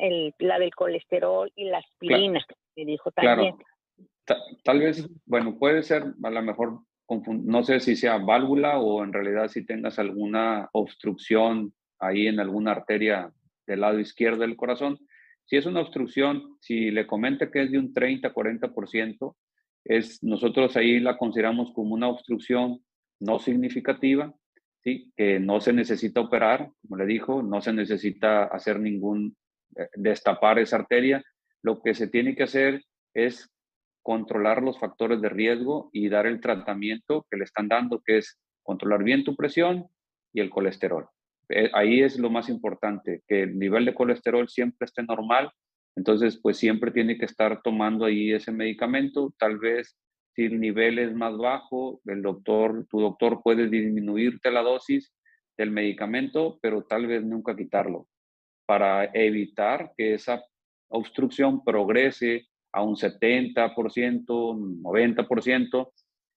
el, 0.00 0.34
la 0.38 0.58
del 0.58 0.74
colesterol 0.74 1.50
y 1.56 1.64
la 1.64 1.78
aspirina, 1.78 2.44
me 2.76 2.84
dijo 2.84 3.10
también. 3.10 3.56
Claro. 4.24 4.42
Tal 4.64 4.78
vez, 4.78 5.08
bueno, 5.26 5.58
puede 5.58 5.82
ser 5.82 6.14
a 6.22 6.30
lo 6.30 6.42
mejor, 6.42 6.80
no 7.08 7.64
sé 7.64 7.80
si 7.80 7.96
sea 7.96 8.18
válvula 8.18 8.78
o 8.78 9.02
en 9.02 9.12
realidad 9.12 9.48
si 9.48 9.66
tengas 9.66 9.98
alguna 9.98 10.68
obstrucción 10.72 11.72
ahí 11.98 12.28
en 12.28 12.38
alguna 12.38 12.72
arteria 12.72 13.32
del 13.66 13.80
lado 13.80 13.98
izquierdo 13.98 14.42
del 14.42 14.56
corazón, 14.56 14.98
si 15.50 15.56
es 15.56 15.66
una 15.66 15.80
obstrucción, 15.80 16.56
si 16.60 16.92
le 16.92 17.08
comenta 17.08 17.50
que 17.50 17.62
es 17.62 17.72
de 17.72 17.78
un 17.78 17.92
30, 17.92 18.32
40%, 18.32 19.34
es, 19.84 20.22
nosotros 20.22 20.76
ahí 20.76 21.00
la 21.00 21.16
consideramos 21.16 21.72
como 21.72 21.94
una 21.94 22.08
obstrucción 22.08 22.84
no 23.18 23.40
significativa, 23.40 24.32
¿sí? 24.84 25.12
que 25.16 25.40
no 25.40 25.60
se 25.60 25.72
necesita 25.72 26.20
operar, 26.20 26.70
como 26.82 26.96
le 26.96 27.06
dijo, 27.06 27.42
no 27.42 27.60
se 27.60 27.72
necesita 27.72 28.44
hacer 28.44 28.78
ningún, 28.78 29.36
eh, 29.76 29.88
destapar 29.94 30.60
esa 30.60 30.76
arteria. 30.76 31.22
Lo 31.62 31.82
que 31.82 31.94
se 31.94 32.08
tiene 32.08 32.34
que 32.34 32.44
hacer 32.44 32.84
es 33.14 33.50
controlar 34.02 34.62
los 34.62 34.78
factores 34.78 35.20
de 35.20 35.28
riesgo 35.28 35.90
y 35.92 36.08
dar 36.08 36.26
el 36.26 36.40
tratamiento 36.40 37.26
que 37.30 37.36
le 37.36 37.44
están 37.44 37.68
dando, 37.68 38.02
que 38.04 38.18
es 38.18 38.38
controlar 38.62 39.04
bien 39.04 39.24
tu 39.24 39.36
presión 39.36 39.86
y 40.32 40.40
el 40.40 40.50
colesterol. 40.50 41.08
Eh, 41.48 41.70
ahí 41.74 42.00
es 42.00 42.18
lo 42.18 42.30
más 42.30 42.48
importante, 42.48 43.22
que 43.26 43.42
el 43.42 43.58
nivel 43.58 43.84
de 43.84 43.94
colesterol 43.94 44.48
siempre 44.48 44.84
esté 44.84 45.02
normal, 45.02 45.50
entonces 45.96 46.38
pues 46.40 46.56
siempre 46.56 46.92
tiene 46.92 47.18
que 47.18 47.24
estar 47.24 47.60
tomando 47.62 48.04
ahí 48.04 48.32
ese 48.32 48.52
medicamento, 48.52 49.34
tal 49.38 49.58
vez 49.58 49.96
si 50.34 50.44
el 50.44 50.60
nivel 50.60 50.98
es 50.98 51.12
más 51.12 51.36
bajo, 51.36 52.00
el 52.06 52.22
doctor, 52.22 52.86
tu 52.88 53.00
doctor 53.00 53.42
puede 53.42 53.68
disminuirte 53.68 54.50
la 54.52 54.62
dosis 54.62 55.12
del 55.58 55.72
medicamento, 55.72 56.58
pero 56.62 56.84
tal 56.84 57.06
vez 57.08 57.24
nunca 57.24 57.56
quitarlo, 57.56 58.06
para 58.66 59.06
evitar 59.12 59.92
que 59.96 60.14
esa 60.14 60.44
obstrucción 60.90 61.64
progrese 61.64 62.46
a 62.72 62.82
un 62.82 62.94
70%, 62.94 63.74
90%, 64.24 65.92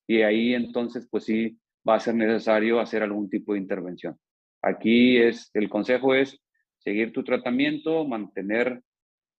y 0.07 0.21
ahí 0.21 0.53
entonces 0.53 1.07
pues 1.09 1.25
sí 1.25 1.59
va 1.87 1.95
a 1.95 1.99
ser 1.99 2.15
necesario 2.15 2.79
hacer 2.79 3.03
algún 3.03 3.29
tipo 3.29 3.53
de 3.53 3.59
intervención. 3.59 4.17
Aquí 4.61 5.17
es, 5.17 5.51
el 5.53 5.69
consejo 5.69 6.15
es 6.15 6.39
seguir 6.79 7.11
tu 7.11 7.23
tratamiento, 7.23 8.05
mantener 8.05 8.81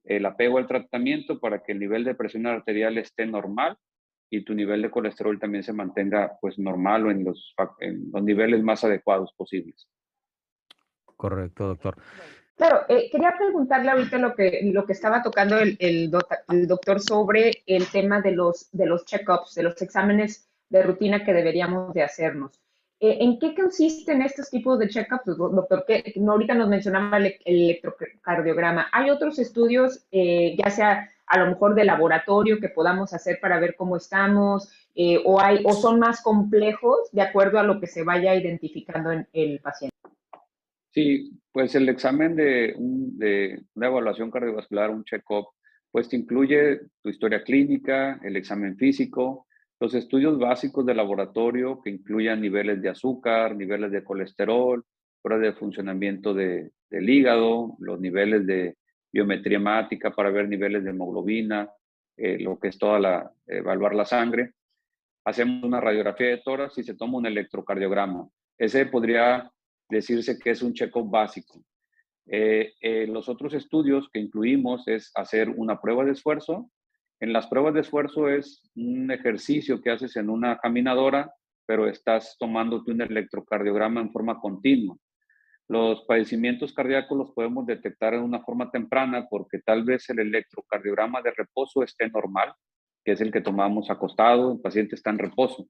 el 0.04 0.26
apego 0.26 0.58
al 0.58 0.66
tratamiento 0.66 1.40
para 1.40 1.62
que 1.62 1.72
el 1.72 1.80
nivel 1.80 2.04
de 2.04 2.14
presión 2.14 2.46
arterial 2.46 2.98
esté 2.98 3.26
normal 3.26 3.78
y 4.30 4.44
tu 4.44 4.54
nivel 4.54 4.82
de 4.82 4.90
colesterol 4.90 5.38
también 5.38 5.62
se 5.62 5.72
mantenga 5.72 6.36
pues 6.40 6.58
normal 6.58 7.06
o 7.06 7.10
en 7.10 7.24
los, 7.24 7.54
en 7.80 8.10
los 8.12 8.22
niveles 8.22 8.62
más 8.62 8.84
adecuados 8.84 9.32
posibles. 9.36 9.88
Correcto, 11.16 11.68
doctor. 11.68 11.96
Claro, 12.56 12.82
eh, 12.88 13.10
quería 13.10 13.34
preguntarle 13.36 13.90
ahorita 13.90 14.16
lo 14.18 14.34
que, 14.34 14.60
lo 14.72 14.86
que 14.86 14.92
estaba 14.92 15.22
tocando 15.22 15.58
el, 15.58 15.76
el, 15.80 16.10
doctor 16.68 17.00
sobre 17.00 17.64
el 17.66 17.90
tema 17.90 18.20
de 18.20 18.30
los, 18.30 18.68
de 18.70 18.86
los 18.86 19.04
check-ups, 19.04 19.54
de 19.54 19.64
los 19.64 19.82
exámenes 19.82 20.48
de 20.68 20.82
rutina 20.82 21.24
que 21.24 21.32
deberíamos 21.32 21.92
de 21.94 22.04
hacernos. 22.04 22.60
Eh, 23.00 23.18
¿En 23.20 23.38
qué 23.38 23.54
consisten 23.54 24.22
estos 24.22 24.50
tipos 24.50 24.78
de 24.78 24.88
check-ups, 24.88 25.36
doctor? 25.36 25.84
Que 25.86 26.14
ahorita 26.26 26.54
nos 26.54 26.68
mencionaba 26.68 27.16
el, 27.18 27.36
electrocardiograma. 27.44 28.88
¿Hay 28.92 29.10
otros 29.10 29.38
estudios, 29.38 30.06
eh, 30.12 30.56
ya 30.56 30.70
sea 30.70 31.10
a 31.26 31.38
lo 31.38 31.46
mejor 31.46 31.74
de 31.74 31.84
laboratorio, 31.84 32.60
que 32.60 32.68
podamos 32.68 33.12
hacer 33.12 33.40
para 33.40 33.58
ver 33.58 33.74
cómo 33.76 33.96
estamos? 33.96 34.70
Eh, 34.94 35.20
o, 35.24 35.40
hay, 35.40 35.60
¿O 35.64 35.72
son 35.72 35.98
más 35.98 36.22
complejos 36.22 37.10
de 37.10 37.22
acuerdo 37.22 37.58
a 37.58 37.64
lo 37.64 37.80
que 37.80 37.88
se 37.88 38.04
vaya 38.04 38.34
identificando 38.34 39.10
en 39.10 39.26
el 39.32 39.58
paciente? 39.60 39.94
Sí, 40.94 41.32
pues 41.50 41.74
el 41.74 41.88
examen 41.88 42.36
de, 42.36 42.76
de 42.78 43.64
una 43.74 43.88
evaluación 43.88 44.30
cardiovascular, 44.30 44.90
un 44.90 45.02
check-up, 45.02 45.46
pues 45.90 46.12
incluye 46.12 46.82
tu 47.02 47.08
historia 47.08 47.42
clínica, 47.42 48.20
el 48.22 48.36
examen 48.36 48.76
físico, 48.76 49.48
los 49.80 49.92
estudios 49.94 50.38
básicos 50.38 50.86
de 50.86 50.94
laboratorio 50.94 51.80
que 51.82 51.90
incluyan 51.90 52.40
niveles 52.40 52.80
de 52.80 52.90
azúcar, 52.90 53.56
niveles 53.56 53.90
de 53.90 54.04
colesterol, 54.04 54.84
pruebas 55.20 55.42
de 55.42 55.52
funcionamiento 55.54 56.32
de, 56.32 56.70
del 56.88 57.10
hígado, 57.10 57.76
los 57.80 58.00
niveles 58.00 58.46
de 58.46 58.76
biometría 59.12 59.56
hemática 59.56 60.12
para 60.12 60.30
ver 60.30 60.48
niveles 60.48 60.84
de 60.84 60.90
hemoglobina, 60.90 61.70
eh, 62.16 62.38
lo 62.38 62.56
que 62.60 62.68
es 62.68 62.78
toda 62.78 63.00
la, 63.00 63.32
evaluar 63.48 63.96
la 63.96 64.04
sangre. 64.04 64.52
Hacemos 65.24 65.64
una 65.64 65.80
radiografía 65.80 66.28
de 66.28 66.38
tórax 66.44 66.78
y 66.78 66.84
se 66.84 66.94
toma 66.94 67.18
un 67.18 67.26
electrocardiograma. 67.26 68.28
Ese 68.56 68.86
podría 68.86 69.50
decirse 69.88 70.38
que 70.38 70.50
es 70.50 70.62
un 70.62 70.72
check-up 70.72 71.10
básico. 71.10 71.62
Eh, 72.26 72.72
eh, 72.80 73.06
los 73.06 73.28
otros 73.28 73.52
estudios 73.54 74.08
que 74.12 74.20
incluimos 74.20 74.88
es 74.88 75.10
hacer 75.14 75.50
una 75.50 75.80
prueba 75.80 76.04
de 76.04 76.12
esfuerzo, 76.12 76.70
en 77.20 77.32
las 77.32 77.46
pruebas 77.46 77.74
de 77.74 77.80
esfuerzo 77.80 78.28
es 78.28 78.62
un 78.74 79.10
ejercicio 79.10 79.80
que 79.80 79.90
haces 79.90 80.16
en 80.16 80.28
una 80.28 80.58
caminadora, 80.58 81.32
pero 81.64 81.88
estás 81.88 82.36
tomándote 82.38 82.90
un 82.90 83.00
electrocardiograma 83.00 84.00
en 84.00 84.12
forma 84.12 84.38
continua. 84.40 84.96
Los 85.66 86.04
padecimientos 86.04 86.74
cardíacos 86.74 87.16
los 87.16 87.30
podemos 87.32 87.64
detectar 87.64 88.12
de 88.12 88.18
una 88.18 88.42
forma 88.42 88.70
temprana 88.70 89.26
porque 89.30 89.60
tal 89.60 89.84
vez 89.84 90.10
el 90.10 90.18
electrocardiograma 90.18 91.22
de 91.22 91.30
reposo 91.30 91.82
esté 91.82 92.10
normal, 92.10 92.52
que 93.02 93.12
es 93.12 93.20
el 93.22 93.32
que 93.32 93.40
tomamos 93.40 93.90
acostado, 93.90 94.52
el 94.52 94.60
paciente 94.60 94.94
está 94.94 95.10
en 95.10 95.18
reposo. 95.18 95.66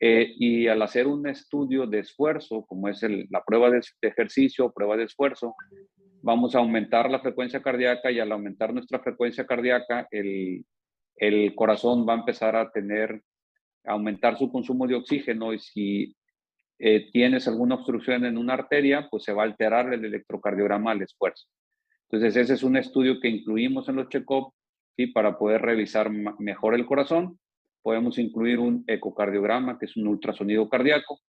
Eh, 0.00 0.34
y 0.38 0.66
al 0.66 0.82
hacer 0.82 1.06
un 1.06 1.26
estudio 1.28 1.86
de 1.86 2.00
esfuerzo, 2.00 2.64
como 2.66 2.88
es 2.88 3.00
la 3.30 3.42
prueba 3.44 3.70
de, 3.70 3.80
ejercicio 4.02 4.66
o 4.66 4.72
prueba 4.72 4.96
de 4.96 5.04
esfuerzo, 5.04 5.54
vamos 6.20 6.54
a 6.54 6.58
aumentar 6.58 7.10
la 7.10 7.20
frecuencia 7.20 7.62
cardíaca 7.62 8.10
y 8.10 8.18
al 8.18 8.32
aumentar 8.32 8.72
nuestra 8.72 8.98
frecuencia 8.98 9.46
cardíaca, 9.46 10.08
el, 10.10 10.64
corazón 11.54 12.06
va 12.08 12.14
a 12.14 12.18
empezar 12.18 12.56
a 12.56 12.70
tener, 12.70 13.22
a 13.84 13.92
aumentar 13.92 14.36
su 14.36 14.50
consumo 14.50 14.86
de 14.86 14.96
oxígeno 14.96 15.52
y 15.52 15.58
si 15.58 16.16
eh, 16.78 17.10
tienes 17.12 17.46
alguna 17.46 17.76
obstrucción 17.76 18.24
en 18.24 18.36
una 18.36 18.54
arteria, 18.54 19.06
pues 19.10 19.22
se 19.24 19.32
va 19.32 19.42
a 19.42 19.46
alterar 19.46 19.92
el 19.92 20.04
electrocardiograma 20.04 20.90
al 20.90 21.02
esfuerzo. 21.02 21.46
Entonces, 22.10 22.36
ese 22.36 22.54
es 22.54 22.62
un 22.62 22.76
estudio 22.76 23.20
que 23.20 23.28
incluimos 23.28 23.88
en 23.88 23.96
los 23.96 24.08
check-up 24.08 24.52
para 25.12 25.38
poder 25.38 25.62
revisar 25.62 26.10
mejor 26.10 26.74
el 26.74 26.86
corazón. 26.86 27.38
Podemos 27.84 28.18
incluir 28.18 28.60
un 28.60 28.82
ecocardiograma, 28.86 29.78
que 29.78 29.84
es 29.84 29.94
un 29.98 30.06
ultrasonido 30.06 30.66
cardíaco. 30.70 31.20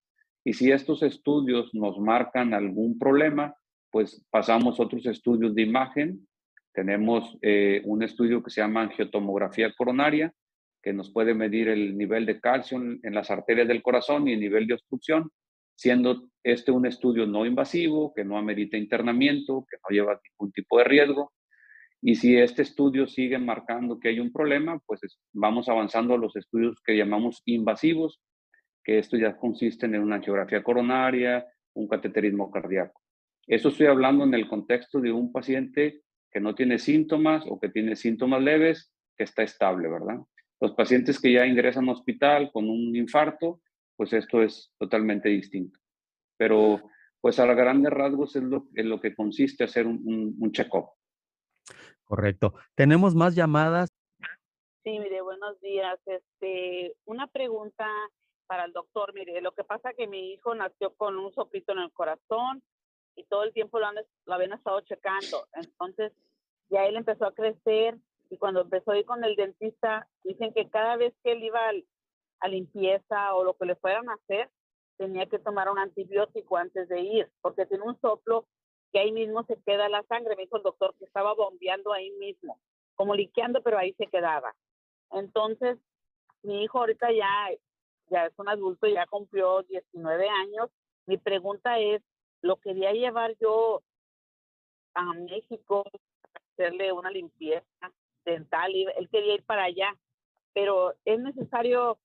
Y 0.42 0.54
si 0.54 0.72
estos 0.72 1.02
estudios 1.02 1.68
nos 1.74 1.98
marcan 1.98 2.54
algún 2.54 2.98
problema, 2.98 3.54
pues 3.90 4.24
pasamos 4.30 4.80
otros 4.80 5.04
estudios 5.04 5.54
de 5.54 5.60
imagen. 5.60 6.26
Tenemos 6.72 7.36
eh, 7.42 7.82
un 7.84 8.02
estudio 8.02 8.42
que 8.42 8.48
se 8.48 8.62
llama 8.62 8.80
angiotomografía 8.80 9.70
coronaria, 9.76 10.32
que 10.82 10.94
nos 10.94 11.12
puede 11.12 11.34
medir 11.34 11.68
el 11.68 11.98
nivel 11.98 12.24
de 12.24 12.40
calcio 12.40 12.78
en, 12.78 13.14
las 13.14 13.30
arterias 13.30 13.68
del 13.68 13.82
corazón 13.82 14.26
y 14.26 14.32
el 14.32 14.40
nivel 14.40 14.66
de 14.66 14.74
obstrucción, 14.74 15.30
siendo 15.74 16.30
este 16.42 16.70
un 16.70 16.86
estudio 16.86 17.26
no 17.26 17.44
invasivo, 17.44 18.14
que 18.14 18.24
no 18.24 18.38
amerita 18.38 18.78
internamiento, 18.78 19.66
que 19.70 19.76
no 19.76 19.94
lleva 19.94 20.18
ningún 20.24 20.52
tipo 20.52 20.78
de 20.78 20.84
riesgo. 20.84 21.34
Y 22.02 22.16
si 22.16 22.36
este 22.36 22.62
estudio 22.62 23.06
sigue 23.06 23.38
marcando 23.38 23.98
que 23.98 24.08
hay 24.08 24.20
un 24.20 24.32
problema, 24.32 24.78
pues 24.86 25.00
vamos 25.32 25.68
avanzando 25.68 26.14
a 26.14 26.18
los 26.18 26.36
estudios 26.36 26.80
que 26.84 26.96
llamamos 26.96 27.42
invasivos, 27.46 28.20
que 28.84 28.98
esto 28.98 29.16
ya 29.16 29.36
consisten 29.36 29.94
en 29.94 30.02
una 30.02 30.16
angiografía 30.16 30.62
coronaria, 30.62 31.46
un 31.74 31.88
cateterismo 31.88 32.50
cardíaco. 32.50 33.00
Eso 33.46 33.68
estoy 33.68 33.86
hablando 33.86 34.24
en 34.24 34.34
el 34.34 34.48
contexto 34.48 35.00
de 35.00 35.12
un 35.12 35.32
paciente 35.32 36.02
que 36.30 36.40
no 36.40 36.54
tiene 36.54 36.78
síntomas 36.78 37.44
o 37.48 37.58
que 37.58 37.68
tiene 37.68 37.96
síntomas 37.96 38.42
leves, 38.42 38.92
que 39.16 39.24
está 39.24 39.42
estable, 39.42 39.88
¿verdad? 39.88 40.18
Los 40.60 40.72
pacientes 40.72 41.20
que 41.20 41.32
ya 41.32 41.46
ingresan 41.46 41.88
a 41.88 41.92
hospital 41.92 42.50
con 42.52 42.68
un 42.68 42.94
infarto, 42.94 43.60
pues 43.96 44.12
esto 44.12 44.42
es 44.42 44.72
totalmente 44.78 45.28
distinto. 45.28 45.78
Pero 46.36 46.82
pues 47.20 47.38
a 47.38 47.46
grandes 47.46 47.92
rasgos 47.92 48.36
es 48.36 48.42
lo, 48.42 48.68
lo 48.72 49.00
que 49.00 49.14
consiste 49.14 49.64
hacer 49.64 49.86
un, 49.86 50.36
un, 50.38 50.52
check-up. 50.52 50.90
Correcto. 52.06 52.54
¿Tenemos 52.74 53.14
más 53.14 53.34
llamadas? 53.34 53.90
Sí, 54.84 54.98
mire, 54.98 55.20
buenos 55.20 55.60
días. 55.60 55.98
Este, 56.06 56.94
una 57.04 57.26
pregunta 57.26 57.88
para 58.46 58.64
el 58.64 58.72
doctor. 58.72 59.12
Mire, 59.12 59.40
lo 59.40 59.52
que 59.52 59.64
pasa 59.64 59.90
es 59.90 59.96
que 59.96 60.06
mi 60.06 60.32
hijo 60.32 60.54
nació 60.54 60.94
con 60.94 61.18
un 61.18 61.32
soplito 61.34 61.72
en 61.72 61.80
el 61.80 61.92
corazón 61.92 62.62
y 63.16 63.24
todo 63.24 63.42
el 63.42 63.52
tiempo 63.52 63.80
lo, 63.80 63.86
han, 63.86 63.96
habían 64.26 64.52
estado 64.52 64.80
checando. 64.82 65.48
Entonces, 65.54 66.12
ya 66.70 66.84
él 66.86 66.96
empezó 66.96 67.26
a 67.26 67.34
crecer 67.34 67.98
y 68.30 68.38
cuando 68.38 68.60
empezó 68.60 68.92
a 68.92 68.98
ir 68.98 69.04
con 69.04 69.24
el 69.24 69.34
dentista, 69.34 70.08
dicen 70.22 70.52
que 70.52 70.68
cada 70.70 70.96
vez 70.96 71.12
que 71.24 71.32
él 71.32 71.42
iba 71.42 71.60
a 72.40 72.48
limpieza 72.48 73.34
o 73.34 73.42
lo 73.42 73.56
que 73.56 73.66
le 73.66 73.76
fueran 73.76 74.08
a 74.08 74.14
hacer, 74.14 74.50
tenía 74.96 75.26
que 75.26 75.38
tomar 75.38 75.68
un 75.70 75.78
antibiótico 75.78 76.56
antes 76.56 76.88
de 76.88 77.00
ir, 77.00 77.30
porque 77.40 77.66
tiene 77.66 77.84
un 77.84 78.00
soplo 78.00 78.46
que 78.92 78.98
ahí 78.98 79.12
mismo 79.12 79.44
se 79.44 79.56
queda 79.62 79.88
la 79.88 80.02
sangre. 80.04 80.36
Me 80.36 80.42
dijo 80.42 80.56
el 80.56 80.62
doctor 80.62 80.94
que 80.98 81.04
estaba 81.04 81.34
bombeando 81.34 81.92
ahí 81.92 82.10
mismo, 82.12 82.58
como 82.94 83.14
liqueando, 83.14 83.62
pero 83.62 83.78
ahí 83.78 83.92
se 83.94 84.06
quedaba. 84.06 84.54
Entonces, 85.12 85.78
mi 86.42 86.62
hijo 86.62 86.78
ahorita 86.78 87.12
ya, 87.12 87.50
ya 88.10 88.26
es 88.26 88.38
un 88.38 88.48
adulto, 88.48 88.86
ya 88.86 89.06
cumplió 89.06 89.62
19 89.62 90.28
años. 90.28 90.70
Mi 91.06 91.18
pregunta 91.18 91.78
es, 91.78 92.02
¿lo 92.42 92.56
quería 92.56 92.92
llevar 92.92 93.36
yo 93.40 93.82
a 94.94 95.12
México 95.12 95.84
a 96.34 96.38
hacerle 96.52 96.92
una 96.92 97.10
limpieza? 97.10 97.92
dental, 98.26 98.74
él 98.74 99.08
quería 99.08 99.34
ir 99.34 99.44
para 99.44 99.64
allá, 99.64 99.96
pero 100.52 100.94
es 101.06 101.18
necesario, 101.18 101.98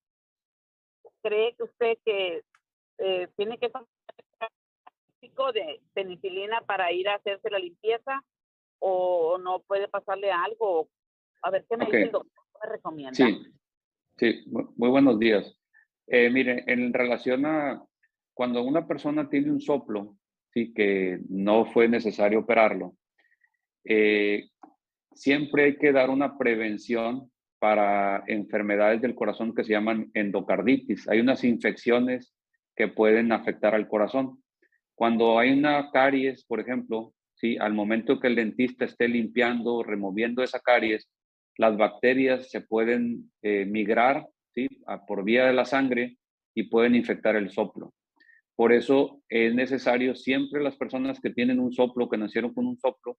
cree 1.21 1.53
que 1.55 1.63
usted 1.63 1.97
que 2.05 2.43
eh, 2.99 3.27
tiene 3.35 3.57
que 3.57 3.69
de 5.21 5.81
penicilina 5.93 6.61
para 6.61 6.91
ir 6.91 7.07
a 7.07 7.15
hacerse 7.15 7.49
la 7.49 7.59
limpieza 7.59 8.23
o 8.79 9.37
no 9.37 9.59
puede 9.61 9.87
pasarle 9.87 10.31
algo? 10.31 10.89
A 11.43 11.51
ver, 11.51 11.65
¿qué 11.69 11.77
me 11.77 11.85
dice 11.85 12.03
el 12.03 12.11
doctor? 12.11 12.43
¿Qué 12.53 12.67
me 12.67 12.73
recomienda? 12.73 13.13
Sí, 13.13 13.41
sí, 14.17 14.43
muy 14.47 14.89
buenos 14.89 15.19
días. 15.19 15.55
Eh, 16.07 16.29
mire, 16.29 16.63
en 16.67 16.93
relación 16.93 17.45
a 17.45 17.83
cuando 18.33 18.63
una 18.63 18.87
persona 18.87 19.29
tiene 19.29 19.51
un 19.51 19.61
soplo, 19.61 20.17
sí, 20.53 20.73
que 20.73 21.19
no 21.29 21.65
fue 21.65 21.87
necesario 21.87 22.39
operarlo, 22.39 22.95
eh, 23.83 24.49
siempre 25.13 25.65
hay 25.65 25.77
que 25.77 25.91
dar 25.91 26.09
una 26.09 26.37
prevención 26.37 27.31
para 27.59 28.23
enfermedades 28.25 29.01
del 29.01 29.13
corazón 29.13 29.53
que 29.53 29.63
se 29.63 29.73
llaman 29.73 30.09
endocarditis. 30.15 31.07
Hay 31.07 31.19
unas 31.19 31.43
infecciones 31.43 32.33
que 32.75 32.87
pueden 32.87 33.31
afectar 33.31 33.75
al 33.75 33.87
corazón. 33.87 34.40
Cuando 35.01 35.39
hay 35.39 35.51
una 35.51 35.89
caries, 35.89 36.45
por 36.45 36.59
ejemplo, 36.59 37.15
¿sí? 37.33 37.57
al 37.57 37.73
momento 37.73 38.19
que 38.19 38.27
el 38.27 38.35
dentista 38.35 38.85
esté 38.85 39.07
limpiando, 39.07 39.81
removiendo 39.81 40.43
esa 40.43 40.59
caries, 40.59 41.09
las 41.57 41.75
bacterias 41.75 42.51
se 42.51 42.61
pueden 42.61 43.31
eh, 43.41 43.65
migrar 43.65 44.27
¿sí? 44.53 44.67
por 45.07 45.23
vía 45.23 45.47
de 45.47 45.53
la 45.53 45.65
sangre 45.65 46.19
y 46.53 46.69
pueden 46.69 46.93
infectar 46.93 47.35
el 47.35 47.49
soplo. 47.49 47.95
Por 48.55 48.71
eso 48.73 49.23
es 49.27 49.55
necesario 49.55 50.13
siempre 50.13 50.61
las 50.61 50.75
personas 50.75 51.19
que 51.19 51.31
tienen 51.31 51.59
un 51.59 51.73
soplo, 51.73 52.07
que 52.07 52.19
nacieron 52.19 52.53
con 52.53 52.67
un 52.67 52.77
soplo, 52.77 53.17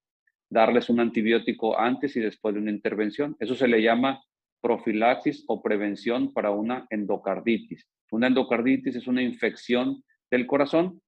darles 0.48 0.88
un 0.88 1.00
antibiótico 1.00 1.76
antes 1.76 2.14
y 2.14 2.20
después 2.20 2.54
de 2.54 2.60
una 2.60 2.70
intervención. 2.70 3.34
Eso 3.40 3.56
se 3.56 3.66
le 3.66 3.82
llama 3.82 4.22
profilaxis 4.60 5.42
o 5.48 5.60
prevención 5.60 6.32
para 6.32 6.52
una 6.52 6.86
endocarditis. 6.90 7.88
Una 8.12 8.28
endocarditis 8.28 8.94
es 8.94 9.08
una 9.08 9.22
infección 9.22 10.04
del 10.30 10.46
corazón 10.46 11.02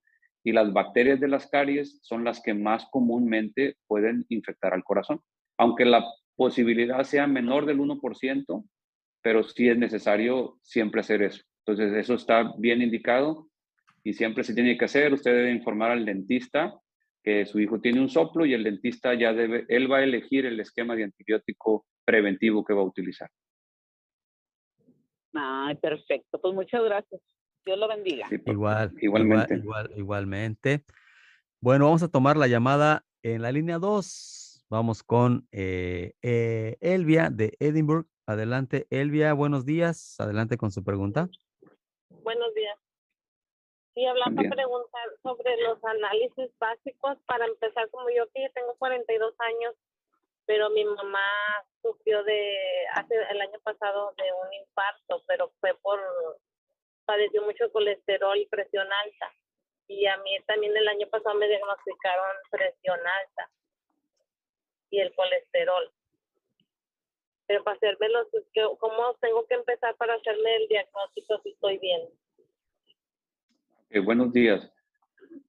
y 0.44 0.52
las 0.52 0.72
bacterias 0.72 1.18
de 1.18 1.28
las 1.28 1.48
caries 1.48 1.98
son 2.02 2.22
las 2.22 2.42
que 2.42 2.52
más 2.52 2.86
comúnmente 2.90 3.76
pueden 3.86 4.26
infectar 4.28 4.74
al 4.74 4.84
corazón. 4.84 5.20
Aunque 5.58 5.86
la 5.86 6.04
posibilidad 6.36 7.02
sea 7.02 7.26
menor 7.26 7.64
del 7.64 7.78
1%, 7.78 8.64
pero 9.22 9.42
sí 9.42 9.68
es 9.68 9.78
necesario 9.78 10.58
siempre 10.62 11.00
hacer 11.00 11.22
eso. 11.22 11.42
Entonces, 11.66 11.94
eso 11.94 12.14
está 12.14 12.52
bien 12.58 12.82
indicado 12.82 13.48
y 14.02 14.12
siempre 14.12 14.44
se 14.44 14.54
tiene 14.54 14.76
que 14.76 14.84
hacer. 14.84 15.14
Usted 15.14 15.34
debe 15.34 15.50
informar 15.50 15.92
al 15.92 16.04
dentista 16.04 16.78
que 17.22 17.46
su 17.46 17.58
hijo 17.58 17.80
tiene 17.80 18.02
un 18.02 18.10
soplo 18.10 18.44
y 18.44 18.52
el 18.52 18.64
dentista 18.64 19.14
ya 19.14 19.32
debe, 19.32 19.64
él 19.68 19.90
va 19.90 19.98
a 19.98 20.04
elegir 20.04 20.44
el 20.44 20.60
esquema 20.60 20.94
de 20.94 21.04
antibiótico 21.04 21.86
preventivo 22.04 22.62
que 22.62 22.74
va 22.74 22.82
a 22.82 22.84
utilizar. 22.84 23.30
Ay, 25.32 25.74
perfecto. 25.76 26.38
Pues 26.38 26.52
muchas 26.52 26.84
gracias. 26.84 27.22
Dios 27.64 27.78
lo 27.78 27.88
bendiga. 27.88 28.28
Igual, 28.46 28.92
igualmente. 29.00 29.54
Igual, 29.54 29.90
igualmente. 29.96 30.84
Bueno, 31.60 31.86
vamos 31.86 32.02
a 32.02 32.08
tomar 32.08 32.36
la 32.36 32.46
llamada 32.46 33.04
en 33.22 33.40
la 33.40 33.52
línea 33.52 33.78
2. 33.78 34.66
Vamos 34.68 35.02
con 35.02 35.48
eh, 35.50 36.12
eh, 36.22 36.76
Elvia 36.80 37.30
de 37.30 37.56
Edinburgh. 37.58 38.06
Adelante, 38.26 38.86
Elvia. 38.90 39.32
Buenos 39.32 39.64
días. 39.64 40.16
Adelante 40.18 40.58
con 40.58 40.72
su 40.72 40.84
pregunta. 40.84 41.28
Buenos 42.22 42.54
días. 42.54 42.78
Sí, 43.94 44.04
hablando 44.04 44.42
para 44.42 44.56
preguntar 44.56 45.08
sobre 45.22 45.56
los 45.62 45.82
análisis 45.84 46.50
básicos. 46.58 47.16
Para 47.26 47.46
empezar, 47.46 47.88
como 47.90 48.10
yo 48.10 48.26
que 48.34 48.50
tengo 48.54 48.74
42 48.76 49.34
años, 49.38 49.74
pero 50.44 50.68
mi 50.70 50.84
mamá 50.84 51.24
sufrió 51.80 52.22
de, 52.24 52.56
hace 52.94 53.14
el 53.30 53.40
año 53.40 53.58
pasado 53.62 54.12
de 54.18 54.24
un 54.24 54.52
infarto, 54.52 55.22
pero 55.26 55.50
fue 55.60 55.74
por, 55.82 56.00
padeció 57.04 57.42
mucho 57.42 57.70
colesterol 57.72 58.36
y 58.38 58.46
presión 58.46 58.86
alta. 59.04 59.32
Y 59.86 60.06
a 60.06 60.16
mí 60.18 60.30
también 60.46 60.76
el 60.76 60.88
año 60.88 61.06
pasado 61.08 61.34
me 61.36 61.48
diagnosticaron 61.48 62.36
presión 62.50 62.98
alta 62.98 63.50
y 64.90 65.00
el 65.00 65.14
colesterol. 65.14 65.90
Pero 67.46 67.62
para 67.62 67.76
hacerme 67.76 68.08
los, 68.08 68.26
¿cómo 68.78 69.14
tengo 69.20 69.46
que 69.46 69.54
empezar 69.54 69.94
para 69.96 70.14
hacerme 70.14 70.56
el 70.56 70.68
diagnóstico 70.68 71.40
si 71.42 71.50
estoy 71.50 71.78
bien? 71.78 72.00
Eh, 73.90 74.00
buenos 74.00 74.32
días. 74.32 74.70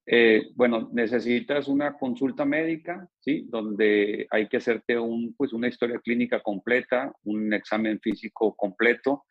Eh, 0.06 0.50
bueno, 0.56 0.90
necesitas 0.92 1.68
una 1.68 1.98
consulta 1.98 2.46
médica, 2.46 3.10
¿sí? 3.22 3.46
Donde 3.48 4.28
hay 4.30 4.48
que 4.50 4.58
hacerte 4.58 5.00
un, 5.00 5.34
pues 5.36 5.54
una 5.54 5.68
historia 5.68 6.00
clínica 6.00 6.42
completa, 6.44 7.14
un 7.24 7.54
examen 7.54 8.00
físico 8.02 8.56
completo 8.56 9.26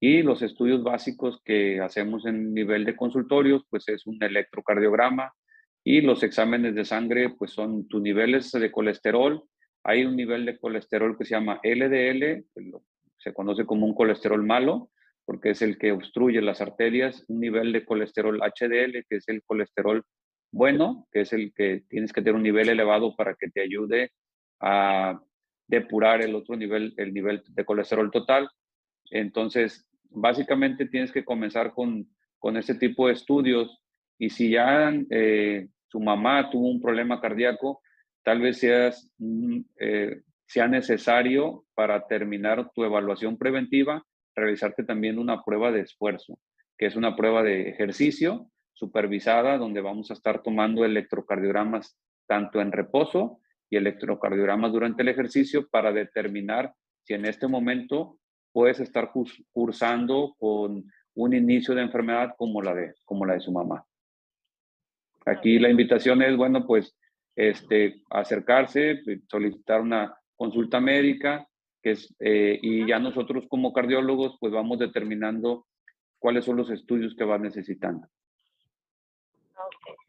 y 0.00 0.22
los 0.22 0.42
estudios 0.42 0.82
básicos 0.82 1.40
que 1.44 1.80
hacemos 1.80 2.24
en 2.26 2.54
nivel 2.54 2.84
de 2.84 2.96
consultorios, 2.96 3.64
pues 3.68 3.88
es 3.88 4.06
un 4.06 4.22
electrocardiograma, 4.22 5.32
Y 5.84 6.02
los 6.02 6.22
exámenes 6.22 6.74
de 6.74 6.84
sangre, 6.84 7.30
pues 7.30 7.52
son 7.52 7.88
tus 7.88 8.02
niveles 8.02 8.52
de 8.52 8.70
colesterol. 8.70 9.42
Hay 9.84 10.04
un 10.04 10.16
nivel 10.16 10.44
de 10.44 10.58
colesterol 10.58 11.16
que 11.16 11.24
se 11.24 11.34
llama 11.34 11.60
LDL, 11.62 12.44
se 13.16 13.32
conoce 13.32 13.64
como 13.64 13.86
un 13.86 13.94
colesterol 13.94 14.44
malo, 14.44 14.90
porque 15.24 15.50
es 15.50 15.62
el 15.62 15.78
que 15.78 15.92
obstruye 15.92 16.42
las 16.42 16.60
arterias. 16.60 17.24
Un 17.28 17.40
nivel 17.40 17.72
de 17.72 17.84
colesterol 17.84 18.38
HDL, 18.38 19.04
que 19.08 19.16
es 19.16 19.28
el 19.28 19.42
colesterol 19.44 20.04
bueno, 20.50 21.06
que 21.12 21.22
es 21.22 21.32
el 21.32 21.52
que 21.54 21.84
tienes 21.88 22.12
que 22.12 22.20
tener 22.20 22.34
un 22.34 22.42
nivel 22.42 22.68
elevado 22.68 23.14
para 23.16 23.34
que 23.34 23.48
te 23.48 23.62
ayude 23.62 24.12
a 24.60 25.20
depurar 25.66 26.22
el 26.22 26.34
otro 26.34 26.56
nivel, 26.56 26.94
el 26.96 27.12
nivel 27.12 27.42
de 27.48 27.64
colesterol 27.64 28.10
total. 28.10 28.48
Entonces, 29.10 29.87
básicamente 30.08 30.86
tienes 30.86 31.12
que 31.12 31.24
comenzar 31.24 31.72
con, 31.72 32.08
con 32.38 32.56
este 32.56 32.74
tipo 32.74 33.06
de 33.06 33.14
estudios 33.14 33.82
y 34.18 34.30
si 34.30 34.50
ya 34.50 34.92
eh, 35.10 35.68
su 35.86 36.00
mamá 36.00 36.50
tuvo 36.50 36.68
un 36.68 36.80
problema 36.80 37.20
cardíaco, 37.20 37.80
tal 38.22 38.40
vez 38.40 38.58
seas, 38.58 39.10
mm, 39.18 39.60
eh, 39.78 40.22
sea 40.46 40.66
necesario 40.68 41.64
para 41.74 42.06
terminar 42.06 42.70
tu 42.74 42.84
evaluación 42.84 43.38
preventiva, 43.38 44.04
realizarte 44.34 44.84
también 44.84 45.18
una 45.18 45.44
prueba 45.44 45.72
de 45.72 45.80
esfuerzo, 45.80 46.38
que 46.76 46.86
es 46.86 46.96
una 46.96 47.16
prueba 47.16 47.42
de 47.42 47.68
ejercicio 47.68 48.50
supervisada 48.72 49.58
donde 49.58 49.80
vamos 49.80 50.10
a 50.10 50.14
estar 50.14 50.42
tomando 50.42 50.84
electrocardiogramas 50.84 51.98
tanto 52.28 52.60
en 52.60 52.70
reposo 52.70 53.40
y 53.68 53.76
electrocardiogramas 53.76 54.72
durante 54.72 55.02
el 55.02 55.08
ejercicio 55.08 55.68
para 55.68 55.92
determinar 55.92 56.72
si 57.02 57.14
en 57.14 57.24
este 57.24 57.48
momento 57.48 58.18
puedes 58.52 58.80
estar 58.80 59.10
cursando 59.52 60.34
con 60.38 60.84
un 61.14 61.34
inicio 61.34 61.74
de 61.74 61.82
enfermedad 61.82 62.34
como 62.36 62.62
la 62.62 62.74
de, 62.74 62.94
como 63.04 63.26
la 63.26 63.34
de 63.34 63.40
su 63.40 63.52
mamá. 63.52 63.84
Aquí 65.26 65.58
la 65.58 65.68
invitación 65.68 66.22
es, 66.22 66.36
bueno, 66.36 66.66
pues 66.66 66.96
este, 67.36 68.02
acercarse, 68.10 69.02
solicitar 69.28 69.80
una 69.80 70.16
consulta 70.36 70.80
médica, 70.80 71.46
que 71.82 71.92
es, 71.92 72.14
eh, 72.20 72.58
y 72.62 72.86
ya 72.86 72.98
nosotros 72.98 73.44
como 73.48 73.72
cardiólogos 73.72 74.36
pues 74.40 74.52
vamos 74.52 74.78
determinando 74.78 75.66
cuáles 76.18 76.44
son 76.44 76.56
los 76.56 76.70
estudios 76.70 77.14
que 77.16 77.24
va 77.24 77.38
necesitando. 77.38 78.08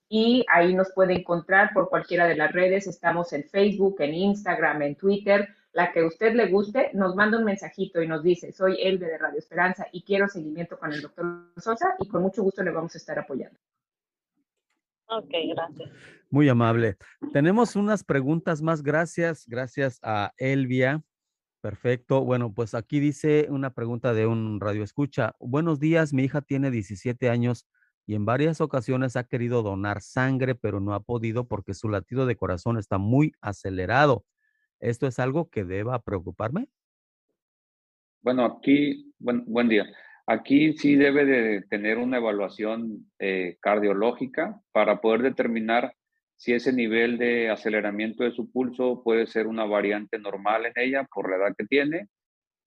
y 0.09 0.44
ahí 0.48 0.74
nos 0.74 0.90
puede 0.92 1.14
encontrar 1.14 1.72
por 1.72 1.90
cualquiera 1.90 2.27
de 2.27 2.35
las 2.35 2.51
redes. 2.51 2.88
Estamos 2.88 3.33
en 3.33 3.44
Facebook, 3.44 4.01
en 4.01 4.14
Instagram, 4.14 4.83
en 4.83 4.96
Twitter, 4.96 5.48
la 5.72 5.92
que 5.92 6.01
a 6.01 6.07
usted 6.07 6.35
le 6.35 6.48
guste, 6.48 6.90
nos 6.94 7.14
manda 7.14 7.38
un 7.38 7.44
mensajito 7.44 8.03
y 8.03 8.09
nos 8.09 8.24
dice, 8.24 8.51
soy 8.51 8.77
Elbe 8.83 9.07
de 9.07 9.18
Radio 9.18 9.38
Esperanza 9.38 9.87
y 9.92 10.03
quiero 10.03 10.27
seguimiento 10.27 10.77
con 10.77 10.92
el 10.92 11.03
doctor 11.03 11.53
Sosa 11.57 11.94
y 12.01 12.09
con 12.09 12.22
mucho 12.22 12.42
gusto 12.42 12.64
le 12.64 12.72
vamos 12.72 12.96
a 12.96 12.98
estar 12.98 13.16
apoyando. 13.16 13.61
Ok, 15.07 15.31
gracias. 15.55 15.88
Muy 16.31 16.48
amable. 16.48 16.96
Tenemos 17.33 17.77
unas 17.77 18.03
preguntas 18.03 18.61
más. 18.61 18.83
Gracias. 18.83 19.46
Gracias 19.46 20.01
a 20.03 20.33
Elvia. 20.37 21.05
Perfecto. 21.61 22.25
Bueno, 22.25 22.55
pues 22.55 22.75
aquí 22.75 23.01
dice 23.01 23.49
una 23.51 23.75
pregunta 23.75 24.14
de 24.14 24.27
un 24.27 24.61
radio 24.61 24.85
escucha. 24.85 25.35
Buenos 25.40 25.81
días, 25.81 26.12
mi 26.12 26.23
hija 26.23 26.40
tiene 26.40 26.71
17 26.71 27.29
años 27.31 27.66
y 28.07 28.14
en 28.14 28.25
varias 28.25 28.61
ocasiones 28.61 29.16
ha 29.16 29.25
querido 29.25 29.62
donar 29.62 30.01
sangre, 30.01 30.55
pero 30.55 30.79
no 30.79 30.94
ha 30.94 31.01
podido 31.01 31.49
porque 31.49 31.75
su 31.75 31.88
latido 31.88 32.27
de 32.27 32.37
corazón 32.37 32.79
está 32.79 32.99
muy 32.99 33.33
acelerado. 33.40 34.25
¿Esto 34.79 35.09
es 35.09 35.18
algo 35.18 35.51
que 35.51 35.64
deba 35.64 36.01
preocuparme? 36.01 36.68
Bueno, 38.23 38.44
aquí, 38.44 39.12
buen, 39.18 39.44
buen 39.47 39.68
día. 39.68 39.87
Aquí 40.27 40.75
sí 40.75 40.94
debe 40.94 41.25
de 41.25 41.62
tener 41.62 41.99
una 41.99 42.18
evaluación 42.18 43.11
eh, 43.18 43.57
cardiológica 43.61 44.61
para 44.73 45.01
poder 45.01 45.23
determinar 45.23 45.94
si 46.38 46.55
ese 46.55 46.72
nivel 46.72 47.18
de 47.18 47.51
aceleramiento 47.51 48.24
de 48.24 48.33
su 48.33 48.51
pulso 48.51 49.03
puede 49.05 49.27
ser 49.27 49.46
una 49.46 49.66
variante 49.66 50.18
normal 50.18 50.64
en 50.64 50.72
ella 50.77 51.07
por 51.12 51.29
la 51.29 51.37
edad 51.37 51.55
que 51.59 51.66
tiene, 51.66 52.09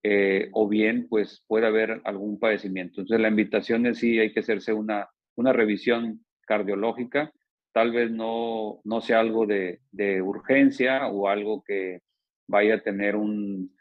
eh, 0.04 0.50
o 0.54 0.68
bien 0.68 1.08
pues 1.10 1.44
puede 1.48 1.66
haber 1.66 2.02
algún 2.04 2.40
padecimiento. 2.40 3.02
Entonces 3.02 3.22
la 3.22 3.30
invitación 3.30 3.88
es 3.88 3.98
sí 3.98 4.20
hay 4.20 4.32
que 4.32 4.42
hacerse 4.42 4.74
una, 4.74 5.10
una 5.36 5.54
revisión 5.54 6.24
cardiológica 6.46 7.32
tal 7.72 7.92
vez 7.92 8.12
no, 8.12 8.82
no 8.84 9.02
sea 9.02 9.20
algo 9.20 9.46
de, 9.46 9.80
urgencia 10.22 11.08
o 11.08 11.28
algo 11.28 11.64
que 11.64 12.02
vaya 12.48 12.76
a 12.76 12.82
tener 12.82 13.16
un, 13.16 13.76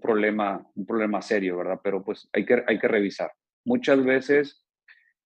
problema, 0.00 0.66
un 0.74 0.86
problema 0.86 1.22
serio, 1.22 1.56
¿verdad? 1.58 1.80
Pero 1.82 2.04
pues 2.04 2.28
hay 2.32 2.44
que, 2.44 2.62
hay 2.66 2.78
que 2.78 2.88
revisar. 2.88 3.32
Muchas 3.64 4.04
veces 4.04 4.64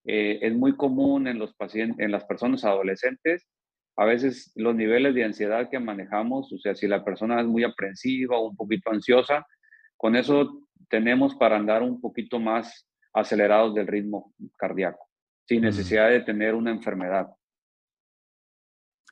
eh, 0.05 0.39
es 0.43 0.55
muy 0.55 0.77
común 0.77 1.27
en, 1.27 1.39
los 1.39 1.55
pacientes, 1.55 1.99
en 1.99 2.13
las 2.13 2.25
personas 2.25 2.65
adolescentes, 2.65 3.47
a 3.97 4.05
veces 4.05 4.53
los 4.55 4.75
niveles 4.75 5.15
de 5.15 5.25
ansiedad 5.25 5.69
que 5.71 5.79
manejamos, 5.79 6.53
o 6.53 6.59
sea, 6.59 6.75
si 6.75 6.87
la 6.87 7.05
persona 7.05 7.41
es 7.41 7.47
muy 7.47 7.65
aprensiva 7.65 8.37
o 8.37 8.51
un 8.51 8.57
poquito 8.57 8.91
ansiosa, 8.91 9.47
con 9.97 10.17
eso 10.17 10.67
tenemos 10.89 11.35
para 11.35 11.57
andar 11.57 11.83
un 11.83 12.01
poquito 12.01 12.39
más 12.39 12.87
acelerados 13.15 13.75
del 13.75 13.87
ritmo 13.87 14.35
cardíaco, 14.57 15.09
sin 15.49 15.63
necesidad 15.63 16.11
de 16.11 16.21
tener 16.21 16.55
una 16.55 16.71
enfermedad. 16.71 17.29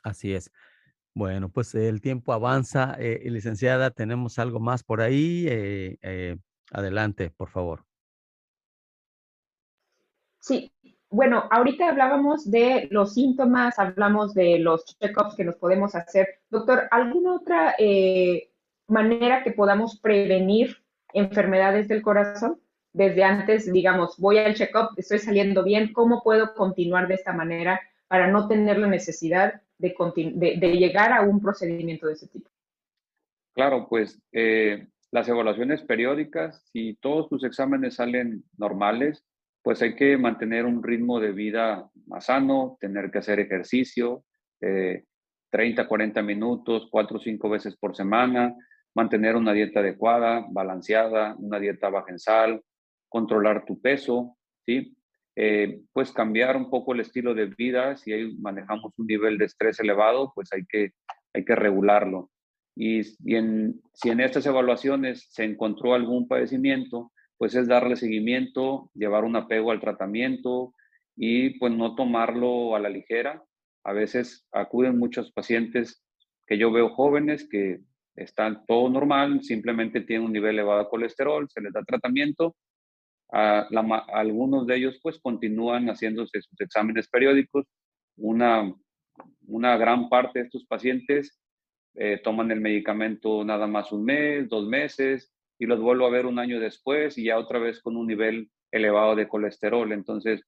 Así 0.03 0.35
es. 0.35 0.53
Bueno, 1.15 1.49
pues 1.49 1.75
el 1.75 2.03
tiempo 2.03 2.33
avanza. 2.33 2.97
Eh, 2.99 3.23
licenciada, 3.31 3.91
tenemos 3.91 4.39
algo 4.39 4.61
más 4.61 4.83
por 4.83 5.01
ahí. 5.01 5.47
Eh, 5.49 5.97
eh, 6.03 6.37
adelante, 6.71 7.31
por 7.31 7.49
favor. 7.49 7.87
Sí, 10.41 10.74
bueno, 11.15 11.45
ahorita 11.51 11.89
hablábamos 11.89 12.51
de 12.51 12.89
los 12.91 13.15
síntomas, 13.15 13.79
hablamos 13.79 14.35
de 14.35 14.59
los 14.59 14.85
check-ups 14.85 15.35
que 15.37 15.45
nos 15.45 15.57
podemos 15.57 15.95
hacer. 15.95 16.41
Doctor, 16.51 16.89
¿alguna 16.91 17.35
otra 17.35 17.75
manera 18.89 19.43
que 19.43 19.53
podamos 19.53 19.99
prevenir 20.01 20.77
enfermedades 21.13 21.89
del 21.89 22.03
corazón? 22.03 22.61
Desde 22.93 23.25
antes, 23.25 23.73
digamos, 23.73 24.19
voy 24.19 24.39
al 24.39 24.55
check-up, 24.55 24.91
estoy 24.97 25.19
saliendo 25.19 25.65
bien, 25.65 25.93
¿cómo 25.93 26.23
puedo 26.23 26.55
continuar 26.55 27.09
de 27.09 27.15
esta 27.15 27.33
manera 27.33 27.81
para 28.09 28.29
no 28.29 28.47
tener 28.47 28.79
la 28.79 28.87
necesidad 28.87 29.61
de, 29.79 30.77
llegar 30.77 31.13
a 31.13 31.23
un 31.23 31.41
procedimiento 31.41 32.07
de 32.07 32.15
ese 32.15 32.29
tipo. 32.29 32.51
Claro, 33.55 33.87
pues 33.89 34.21
eh, 34.33 34.89
las 35.11 35.29
evaluaciones 35.29 35.83
periódicas, 35.83 36.65
si 36.73 36.95
todos 36.95 37.29
tus 37.29 37.45
exámenes 37.45 37.97
salen 37.97 38.45
normales, 38.57 39.25
pues 39.65 39.81
hay 39.81 39.97
que 39.97 40.19
mantener 40.19 40.67
un 40.67 40.83
ritmo 40.83 41.19
de 41.19 41.33
vida 41.33 41.91
más 42.07 42.27
sano, 42.27 42.77
tener 42.83 43.11
que 43.11 43.19
hacer 43.19 43.41
ejercicio, 43.41 44.23
30, 44.61 45.89
40 45.89 46.23
minutos, 46.23 46.87
4 46.91 47.17
o 47.17 47.21
5 47.21 47.49
veces 47.49 47.75
por 47.75 47.97
semana, 47.97 48.55
mantener 48.95 49.37
una 49.37 49.55
dieta 49.55 49.81
adecuada, 49.81 50.45
balanceada, 50.51 51.35
una 51.39 51.59
dieta 51.59 51.89
baja 51.89 52.13
en 52.13 52.19
sal, 52.19 52.63
controlar 53.09 53.65
tu 53.65 53.81
peso, 53.81 54.37
¿sí? 54.67 54.95
Eh, 55.35 55.81
pues 55.95 56.13
cambiar 56.13 56.59
un 56.59 56.69
poco 56.69 56.93
el 56.93 57.01
estilo 57.01 57.33
de 57.33 57.47
vida, 57.47 57.97
si 57.97 58.13
hay, 58.13 58.37
manejamos 58.37 58.93
un 58.99 59.07
nivel 59.07 59.39
de 59.39 59.47
estrés 59.47 59.81
elevado, 59.81 60.31
pues 60.35 60.53
hay 60.53 60.67
que, 60.67 60.91
hay 61.33 61.43
que 61.43 61.57
regularlo. 61.57 62.31
Y, 62.77 63.01
y 63.01 63.75
si 63.95 64.11
en 64.11 64.21
estas 64.21 64.45
evaluaciones 64.45 65.27
se 65.31 65.45
encontró 65.45 65.95
algún 65.95 66.29
padecimiento, 66.29 67.13
pues 67.39 67.55
es 67.55 67.69
darle 67.69 67.97
seguimiento, 67.97 68.91
llevar 68.95 69.25
un 69.25 69.37
apego 69.37 69.71
al 69.71 69.81
tratamiento 69.81 70.75
y 71.17 71.59
pues 71.59 71.73
no 71.73 71.95
tomarlo 71.95 72.77
a 72.77 72.81
la 72.81 72.89
ligera. 72.89 73.43
A 73.85 73.93
veces 73.93 74.47
acuden 74.53 74.99
muchos 74.99 75.33
pacientes 75.33 76.03
que 76.47 76.59
yo 76.59 76.71
veo 76.73 76.91
jóvenes 76.91 77.49
que 77.49 77.81
están 78.17 78.65
todo 78.67 78.89
normal, 78.89 79.43
simplemente 79.43 80.01
tienen 80.01 80.27
un 80.27 80.33
nivel 80.33 80.55
elevado 80.55 80.81
de 80.81 80.89
colesterol, 80.89 81.49
se 81.49 81.61
les 81.61 81.73
da 81.73 81.83
tratamiento. 81.83 82.55
A 83.33 83.67
algunos 84.13 84.67
de 84.67 84.77
ellos 84.77 85.01
pues 85.03 85.19
continúan 85.19 85.87
haciéndose 85.87 86.41
sus 86.41 86.61
exámenes 86.61 87.09
periódicos. 87.09 87.67
Una, 88.17 88.73
una 89.47 89.77
gran 89.77 90.09
parte 90.09 90.39
de 90.39 90.45
estos 90.47 90.65
pacientes 90.67 91.41
eh, 91.97 92.21
toman 92.23 92.51
el 92.53 92.61
medicamento 92.61 93.45
nada 93.45 93.67
más 93.67 93.91
un 93.91 94.05
mes, 94.05 94.49
dos 94.49 94.67
meses, 94.69 95.34
y 95.59 95.67
los 95.67 95.81
vuelvo 95.81 96.07
a 96.07 96.11
ver 96.11 96.27
un 96.27 96.39
año 96.39 96.61
después 96.61 97.17
y 97.19 97.25
ya 97.25 97.39
otra 97.39 97.59
vez 97.59 97.81
con 97.81 97.97
un 97.97 98.07
nivel 98.07 98.51
elevado 98.71 99.15
de 99.15 99.29
colesterol. 99.29 99.93
Entonces, 99.93 100.43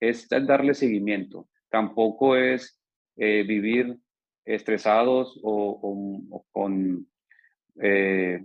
es 0.00 0.28
darle 0.28 0.74
seguimiento. 0.74 1.48
Tampoco 1.70 2.36
es 2.36 2.80
eh, 3.16 3.44
vivir 3.44 3.96
estresados 4.44 5.38
o, 5.42 6.44
con 6.50 7.06
eh, 7.80 8.44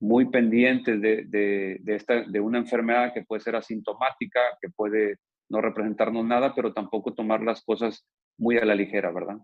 muy 0.00 0.30
pendientes 0.30 1.00
de, 1.00 1.24
de, 1.24 1.94
esta, 1.94 2.22
de 2.22 2.40
una 2.40 2.58
enfermedad 2.58 3.12
que 3.12 3.24
puede 3.24 3.40
ser 3.40 3.56
asintomática, 3.56 4.40
que 4.60 4.70
puede 4.70 5.16
no 5.48 5.60
representarnos 5.60 6.24
nada, 6.24 6.54
pero 6.54 6.72
tampoco 6.72 7.14
tomar 7.14 7.42
las 7.42 7.62
cosas 7.62 8.06
muy 8.36 8.58
a 8.58 8.64
la 8.64 8.74
ligera, 8.74 9.10
¿verdad? 9.10 9.38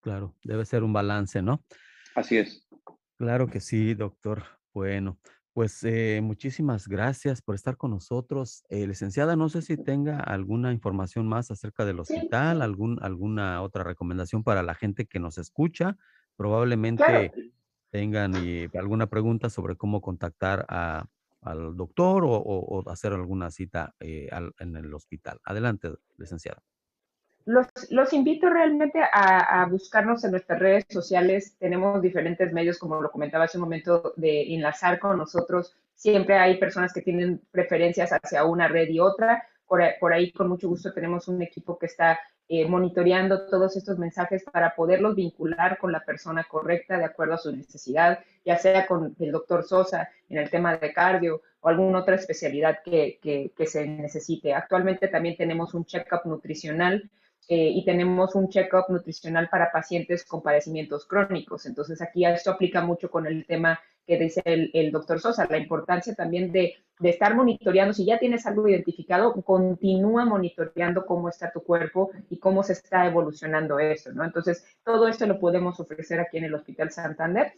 Claro, 0.00 0.34
debe 0.42 0.64
ser 0.64 0.82
un 0.82 0.92
balance, 0.92 1.42
¿no? 1.42 1.62
Así 2.14 2.38
es. 2.38 2.66
Claro 3.16 3.48
que 3.48 3.60
sí, 3.60 3.94
doctor. 3.94 4.57
Bueno, 4.78 5.18
pues 5.54 5.82
eh, 5.82 6.20
muchísimas 6.22 6.86
gracias 6.86 7.42
por 7.42 7.56
estar 7.56 7.76
con 7.76 7.90
nosotros. 7.90 8.62
Eh, 8.68 8.86
licenciada, 8.86 9.34
no 9.34 9.48
sé 9.48 9.60
si 9.60 9.76
tenga 9.76 10.20
alguna 10.20 10.72
información 10.72 11.26
más 11.26 11.50
acerca 11.50 11.84
del 11.84 11.98
hospital, 11.98 12.62
algún, 12.62 13.02
alguna 13.02 13.60
otra 13.62 13.82
recomendación 13.82 14.44
para 14.44 14.62
la 14.62 14.74
gente 14.74 15.06
que 15.06 15.18
nos 15.18 15.36
escucha. 15.36 15.96
Probablemente 16.36 17.32
tengan 17.90 18.34
alguna 18.74 19.08
pregunta 19.08 19.50
sobre 19.50 19.74
cómo 19.74 20.00
contactar 20.00 20.64
al 20.68 21.76
doctor 21.76 22.22
o, 22.24 22.84
hacer 22.88 23.14
alguna 23.14 23.50
cita 23.50 23.96
eh, 23.98 24.28
en 24.60 24.76
el 24.76 24.94
hospital. 24.94 25.40
Adelante, 25.42 25.90
licenciada. 26.18 26.62
Los, 27.48 28.12
invito 28.12 28.50
realmente 28.50 29.00
a, 29.10 29.66
buscarnos 29.70 30.22
en 30.22 30.32
nuestras 30.32 30.58
redes 30.58 30.84
sociales. 30.90 31.56
Tenemos 31.58 32.02
diferentes 32.02 32.52
medios, 32.52 32.78
como 32.78 33.00
lo 33.00 33.10
comentaba 33.10 33.44
hace 33.44 33.56
un 33.56 33.64
momento, 33.64 34.12
de 34.16 34.52
enlazar 34.54 34.98
con 34.98 35.16
nosotros. 35.16 35.74
Siempre 35.94 36.36
hay 36.36 36.58
personas 36.58 36.92
que 36.92 37.00
tienen 37.00 37.40
preferencias 37.50 38.10
hacia 38.10 38.44
una 38.44 38.68
red 38.68 38.90
y 38.90 39.00
otra. 39.00 39.48
Por, 39.66 40.12
ahí, 40.12 40.30
con 40.30 40.50
mucho 40.50 40.68
gusto, 40.68 40.92
tenemos 40.92 41.26
un 41.26 41.40
equipo 41.40 41.78
que 41.78 41.86
está 41.86 42.20
eh, 42.48 42.68
monitoreando 42.68 43.46
todos 43.46 43.78
estos 43.78 43.98
mensajes 43.98 44.44
para 44.44 44.74
poderlos 44.74 45.14
vincular 45.14 45.78
con 45.78 45.90
la 45.90 46.04
persona 46.04 46.44
correcta 46.44 46.98
de 46.98 47.06
acuerdo 47.06 47.34
a 47.34 47.38
su 47.38 47.56
necesidad, 47.56 48.18
ya 48.44 48.58
sea 48.58 48.86
con 48.86 49.16
el 49.18 49.32
doctor 49.32 49.64
Sosa 49.64 50.10
en 50.28 50.36
el 50.36 50.50
tema 50.50 50.76
de 50.76 50.92
cardio 50.92 51.40
o 51.60 51.68
alguna 51.70 52.00
otra 52.00 52.16
especialidad 52.16 52.80
que, 52.84 53.18
que 53.56 53.66
se 53.66 53.86
necesite. 53.86 54.52
Actualmente 54.52 55.08
también 55.08 55.36
tenemos 55.36 55.72
un 55.72 55.86
check-up 55.86 56.26
nutricional 56.26 57.10
eh, 57.50 57.70
y 57.74 57.82
tenemos 57.84 58.34
un 58.34 58.50
check-up 58.50 58.84
nutricional 58.90 59.48
para 59.48 59.72
pacientes 59.72 60.22
con 60.24 60.42
padecimientos 60.42 61.06
crónicos. 61.06 61.64
Entonces, 61.64 62.02
aquí 62.02 62.26
esto 62.26 62.50
aplica 62.50 62.82
mucho 62.82 63.10
con 63.10 63.26
el 63.26 63.46
tema 63.46 63.80
que 64.06 64.18
dice 64.18 64.42
el, 64.44 64.92
doctor 64.92 65.18
Sosa, 65.18 65.46
la 65.48 65.56
importancia 65.58 66.14
también 66.14 66.52
de, 66.52 66.74
de, 66.98 67.08
estar 67.08 67.34
monitoreando. 67.34 67.94
Si 67.94 68.04
ya 68.04 68.18
tienes 68.18 68.46
algo 68.46 68.68
identificado, 68.68 69.32
continúa 69.42 70.26
monitoreando 70.26 71.06
cómo 71.06 71.28
está 71.28 71.50
tu 71.50 71.62
cuerpo 71.62 72.10
y 72.28 72.38
cómo 72.38 72.62
se 72.62 72.74
está 72.74 73.06
evolucionando 73.06 73.78
eso, 73.78 74.12
¿no? 74.12 74.24
Entonces, 74.24 74.64
todo 74.84 75.08
esto 75.08 75.26
lo 75.26 75.38
podemos 75.38 75.80
ofrecer 75.80 76.20
aquí 76.20 76.36
en 76.38 76.44
el 76.44 76.54
Hospital 76.54 76.90
Santander 76.90 77.52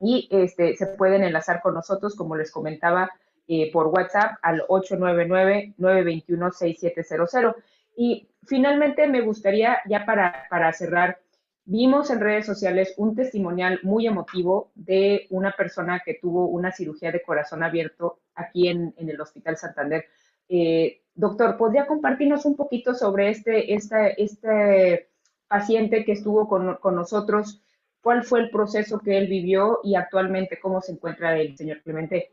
y 0.00 0.28
este, 0.30 0.76
se 0.76 0.86
pueden 0.86 1.24
enlazar 1.24 1.62
con 1.62 1.74
nosotros, 1.74 2.14
como 2.14 2.36
les 2.36 2.52
comentaba, 2.52 3.10
eh, 3.48 3.72
por 3.72 3.88
WhatsApp 3.88 4.36
al 4.42 4.62
899-921-6700. 4.68 7.56
Y 7.96 8.28
finalmente 8.46 9.06
me 9.06 9.22
gustaría, 9.22 9.78
ya 9.88 10.04
para, 10.04 10.46
para 10.50 10.72
cerrar, 10.72 11.18
vimos 11.64 12.10
en 12.10 12.20
redes 12.20 12.46
sociales 12.46 12.94
un 12.96 13.16
testimonial 13.16 13.80
muy 13.82 14.06
emotivo 14.06 14.70
de 14.74 15.26
una 15.30 15.52
persona 15.52 16.00
que 16.04 16.14
tuvo 16.14 16.46
una 16.46 16.70
cirugía 16.72 17.10
de 17.10 17.22
corazón 17.22 17.62
abierto 17.62 18.20
aquí 18.34 18.68
en, 18.68 18.94
en 18.96 19.10
el 19.10 19.20
Hospital 19.20 19.56
Santander. 19.56 20.06
Eh, 20.48 21.02
doctor, 21.14 21.56
¿podría 21.56 21.86
compartirnos 21.86 22.46
un 22.46 22.56
poquito 22.56 22.94
sobre 22.94 23.30
este, 23.30 23.74
este, 23.74 24.22
este 24.22 25.08
paciente 25.48 26.04
que 26.04 26.12
estuvo 26.12 26.48
con, 26.48 26.76
con, 26.76 26.94
nosotros? 26.94 27.60
¿Cuál 28.00 28.22
fue 28.22 28.40
el 28.40 28.50
proceso 28.50 29.00
que 29.00 29.18
él 29.18 29.26
vivió 29.26 29.80
y 29.82 29.96
actualmente 29.96 30.60
cómo 30.60 30.80
se 30.80 30.92
encuentra 30.92 31.36
el 31.36 31.56
señor 31.56 31.82
Clemente? 31.82 32.30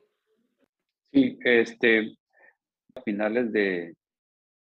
Sí, 1.11 1.39
este, 1.43 2.16
a 2.93 3.01
finales 3.01 3.51
de, 3.51 3.95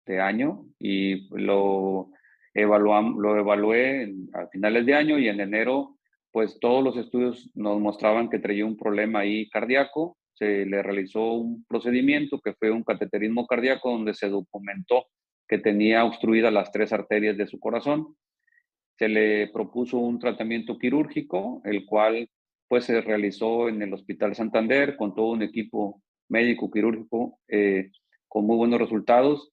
este 0.09 0.21
año 0.21 0.65
y 0.79 1.29
lo, 1.37 2.11
lo 2.55 3.39
evalué 3.39 4.15
a 4.33 4.47
finales 4.49 4.87
de 4.87 4.95
año 4.95 5.19
y 5.19 5.29
en 5.29 5.41
enero, 5.41 5.99
pues 6.33 6.59
todos 6.61 6.83
los 6.83 6.97
estudios 6.97 7.51
nos 7.55 7.79
mostraban 7.79 8.31
que 8.31 8.39
traía 8.39 8.65
un 8.65 8.77
problema 8.77 9.21
ahí 9.21 9.51
cardíaco. 9.51 10.17
Se 10.33 10.65
le 10.65 10.83
realizó 10.83 11.33
un 11.35 11.65
procedimiento 11.69 12.41
que 12.41 12.55
fue 12.55 12.71
un 12.71 12.85
cateterismo 12.85 13.47
cardíaco 13.47 13.91
donde 13.91 14.15
se 14.15 14.31
documentó 14.31 15.05
que 15.47 15.59
tenía 15.59 16.05
obstruidas 16.05 16.53
las 16.53 16.73
tres 16.73 16.93
arterias 16.93 17.37
de 17.37 17.47
su 17.47 17.59
corazón. 17.59 18.17
Se 18.97 19.09
le 19.09 19.49
propuso 19.49 19.99
un 19.99 20.19
tratamiento 20.19 20.79
quirúrgico, 20.79 21.61
el 21.65 21.85
cual 21.85 22.31
pues 22.67 22.85
se 22.85 23.01
realizó 23.01 23.69
en 23.69 23.83
el 23.83 23.93
Hospital 23.93 24.35
Santander 24.35 24.97
con 24.97 25.15
todo 25.15 25.33
un 25.33 25.43
equipo 25.43 26.03
médico 26.29 26.71
quirúrgico 26.71 27.39
eh, 27.49 27.91
con 28.27 28.47
muy 28.47 28.57
buenos 28.57 28.81
resultados. 28.81 29.53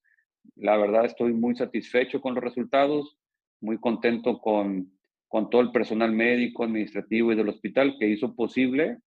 La 0.55 0.77
verdad 0.77 1.05
estoy 1.05 1.33
muy 1.33 1.55
satisfecho 1.55 2.21
con 2.21 2.35
los 2.35 2.43
resultados, 2.43 3.17
muy 3.61 3.77
contento 3.79 4.39
con, 4.39 4.91
con 5.27 5.49
todo 5.49 5.61
el 5.61 5.71
personal 5.71 6.11
médico, 6.11 6.63
administrativo 6.63 7.31
y 7.31 7.35
del 7.35 7.49
hospital 7.49 7.97
que 7.99 8.07
hizo 8.07 8.35
posible 8.35 8.99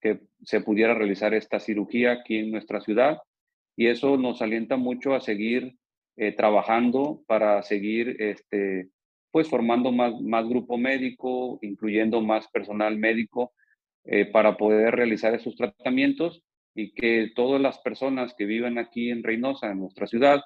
que 0.00 0.20
se 0.42 0.60
pudiera 0.60 0.92
realizar 0.92 1.32
esta 1.32 1.58
cirugía 1.58 2.12
aquí 2.12 2.36
en 2.36 2.50
nuestra 2.50 2.82
ciudad. 2.82 3.18
Y 3.74 3.86
eso 3.86 4.18
nos 4.18 4.42
alienta 4.42 4.76
mucho 4.76 5.14
a 5.14 5.20
seguir 5.20 5.76
eh, 6.16 6.32
trabajando 6.32 7.22
para 7.26 7.62
seguir 7.62 8.16
este, 8.20 8.90
pues 9.30 9.48
formando 9.48 9.90
más, 9.90 10.20
más 10.20 10.46
grupo 10.46 10.76
médico, 10.76 11.58
incluyendo 11.62 12.20
más 12.20 12.46
personal 12.48 12.98
médico 12.98 13.52
eh, 14.04 14.26
para 14.26 14.56
poder 14.58 14.94
realizar 14.94 15.34
esos 15.34 15.56
tratamientos 15.56 16.42
y 16.74 16.92
que 16.92 17.32
todas 17.34 17.60
las 17.60 17.78
personas 17.78 18.34
que 18.36 18.44
viven 18.44 18.78
aquí 18.78 19.10
en 19.10 19.24
Reynosa, 19.24 19.70
en 19.70 19.80
nuestra 19.80 20.06
ciudad, 20.06 20.42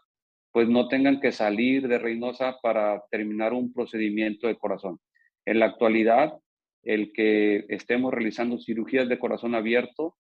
pues 0.58 0.68
no 0.68 0.88
tengan 0.88 1.20
que 1.20 1.30
salir 1.30 1.86
de 1.86 2.00
Reynosa 2.00 2.58
para 2.60 3.04
terminar 3.12 3.52
un 3.52 3.72
procedimiento 3.72 4.48
de 4.48 4.58
corazón. 4.58 4.98
En 5.44 5.60
la 5.60 5.66
actualidad, 5.66 6.36
el 6.82 7.12
que 7.12 7.64
estemos 7.68 8.12
realizando 8.12 8.58
cirugías 8.58 9.08
de 9.08 9.20
corazón 9.20 9.54
abierto, 9.54 10.16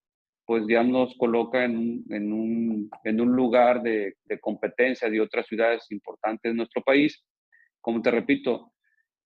pues 0.46 0.62
ya 0.68 0.84
nos 0.84 1.16
coloca 1.16 1.64
en, 1.64 2.04
un, 2.32 2.88
lugar 3.34 3.82
de, 3.82 4.14
competencia 4.40 5.10
de 5.10 5.20
otras 5.20 5.44
ciudades 5.44 5.90
importantes 5.90 6.52
de 6.52 6.56
nuestro 6.56 6.82
país. 6.82 7.20
Como 7.80 8.00
te 8.00 8.12
repito, 8.12 8.70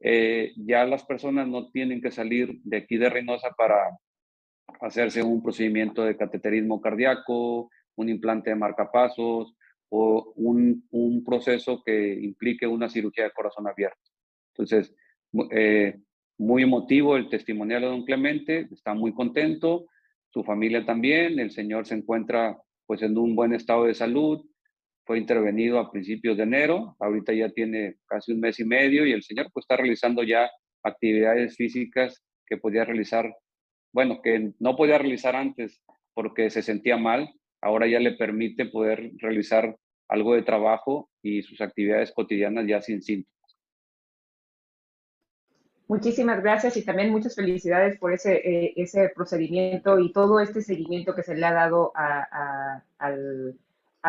eh, 0.01 0.55
ya 0.57 0.87
las 0.87 1.05
personas 1.05 1.47
no 1.47 1.71
tienen 1.71 2.01
que 2.01 2.11
salir 2.11 2.59
de 2.65 2.79
aquí 2.79 2.97
de 2.97 3.11
Reynosa 3.11 3.51
para 3.51 3.99
hacerse 4.81 5.23
un 5.23 5.43
procedimiento 5.43 6.05
de 6.05 6.17
cateterismo 6.17 6.81
cardíaco, 6.81 7.69
un 7.97 8.09
implante 8.09 8.49
de 8.49 8.57
marcapasos, 8.57 9.55
o 9.95 10.33
un, 10.37 10.87
un, 10.91 11.23
proceso 11.23 11.83
que 11.85 12.15
implique 12.15 12.67
una 12.67 12.89
cirugía 12.89 13.25
de 13.25 13.31
corazón 13.33 13.69
abierto. 13.69 14.01
Entonces, 14.55 14.95
eh, 15.51 15.99
muy 16.39 16.63
emotivo 16.63 17.15
el 17.15 17.29
testimonial 17.29 17.83
de 17.83 17.89
don 17.89 18.05
Clemente, 18.07 18.69
está 18.73 18.95
muy 18.95 19.13
contento, 19.13 19.85
su 20.31 20.43
familia 20.45 20.87
también, 20.87 21.39
el 21.39 21.51
señor 21.51 21.87
se 21.87 21.95
encuentra 21.95 22.59
pues 22.87 23.03
en 23.03 23.19
un 23.19 23.37
buen 23.37 23.53
estado 23.53 23.85
de 23.85 23.93
salud, 23.93 24.43
fue 25.05 25.19
intervenido 25.19 25.79
a 25.79 25.91
principios 25.93 26.39
de 26.39 26.45
enero, 26.45 26.97
ahorita 26.99 27.35
ya 27.35 27.51
tiene 27.51 27.97
casi 28.07 28.33
un 28.33 28.41
mes 28.41 28.61
y 28.61 28.65
medio 28.65 29.05
y 29.05 29.13
el 29.13 29.23
señor 29.23 29.51
pues 29.53 29.65
está 29.65 29.77
realizando 29.77 30.23
ya 30.23 30.51
actividades 30.83 31.55
físicas 31.55 32.25
que 32.47 32.57
podía 32.57 32.87
realizar, 32.87 33.31
bueno, 33.93 34.23
que 34.23 34.53
no 34.59 34.75
podía 34.75 34.97
realizar 34.97 35.37
antes 35.37 35.83
porque 36.15 36.49
se 36.49 36.63
sentía 36.63 36.97
mal, 36.97 37.29
ahora 37.61 37.87
ya 37.87 38.01
le 38.01 38.13
permite 38.13 38.65
poder 38.65 39.13
realizar 39.19 39.77
algo 40.13 40.35
de 40.35 40.43
trabajo 40.43 41.09
y 41.23 41.43
sus 41.43 41.61
actividades 41.61 42.13
cotidianas 42.13 42.67
ya 42.67 42.83
sin 42.83 43.03
síntomas. 43.03 43.33
Muchísimas 45.89 46.43
gracias 46.43 46.77
y 46.77 46.85
también 46.85 47.11
muchas 47.11 47.35
felicidades 47.35 47.99
por 47.99 48.13
ese, 48.13 48.35
eh, 48.37 48.73
ese 48.77 49.11
procedimiento 49.15 49.99
y 49.99 50.13
todo 50.13 50.41
este 50.41 50.63
seguimiento 50.63 51.15
que 51.15 51.23
se 51.23 51.35
le 51.35 51.45
ha 51.45 51.53
dado 51.53 51.93
al, 51.95 53.55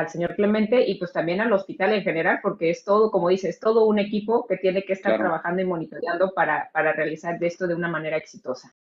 señor 0.08 0.36
Clemente 0.36 0.86
y 0.88 0.96
pues 0.96 1.12
también 1.14 1.42
al 1.42 1.54
hospital 1.54 1.94
en 1.94 2.04
general, 2.04 2.40
porque 2.42 2.70
es 2.70 2.84
todo, 2.84 3.10
como 3.12 3.30
dice, 3.30 3.50
es 3.50 3.60
todo 3.60 3.86
un 3.86 4.00
equipo 4.00 4.46
que 4.48 4.58
tiene 4.58 4.84
que 4.84 4.94
estar 4.94 5.18
trabajando 5.18 5.62
y 5.62 5.66
monitoreando 5.66 6.34
para, 6.34 6.70
para 6.74 6.94
realizar 6.94 7.42
esto 7.44 7.68
de 7.68 7.76
una 7.76 7.90
manera 7.90 8.18
exitosa. 8.18 8.74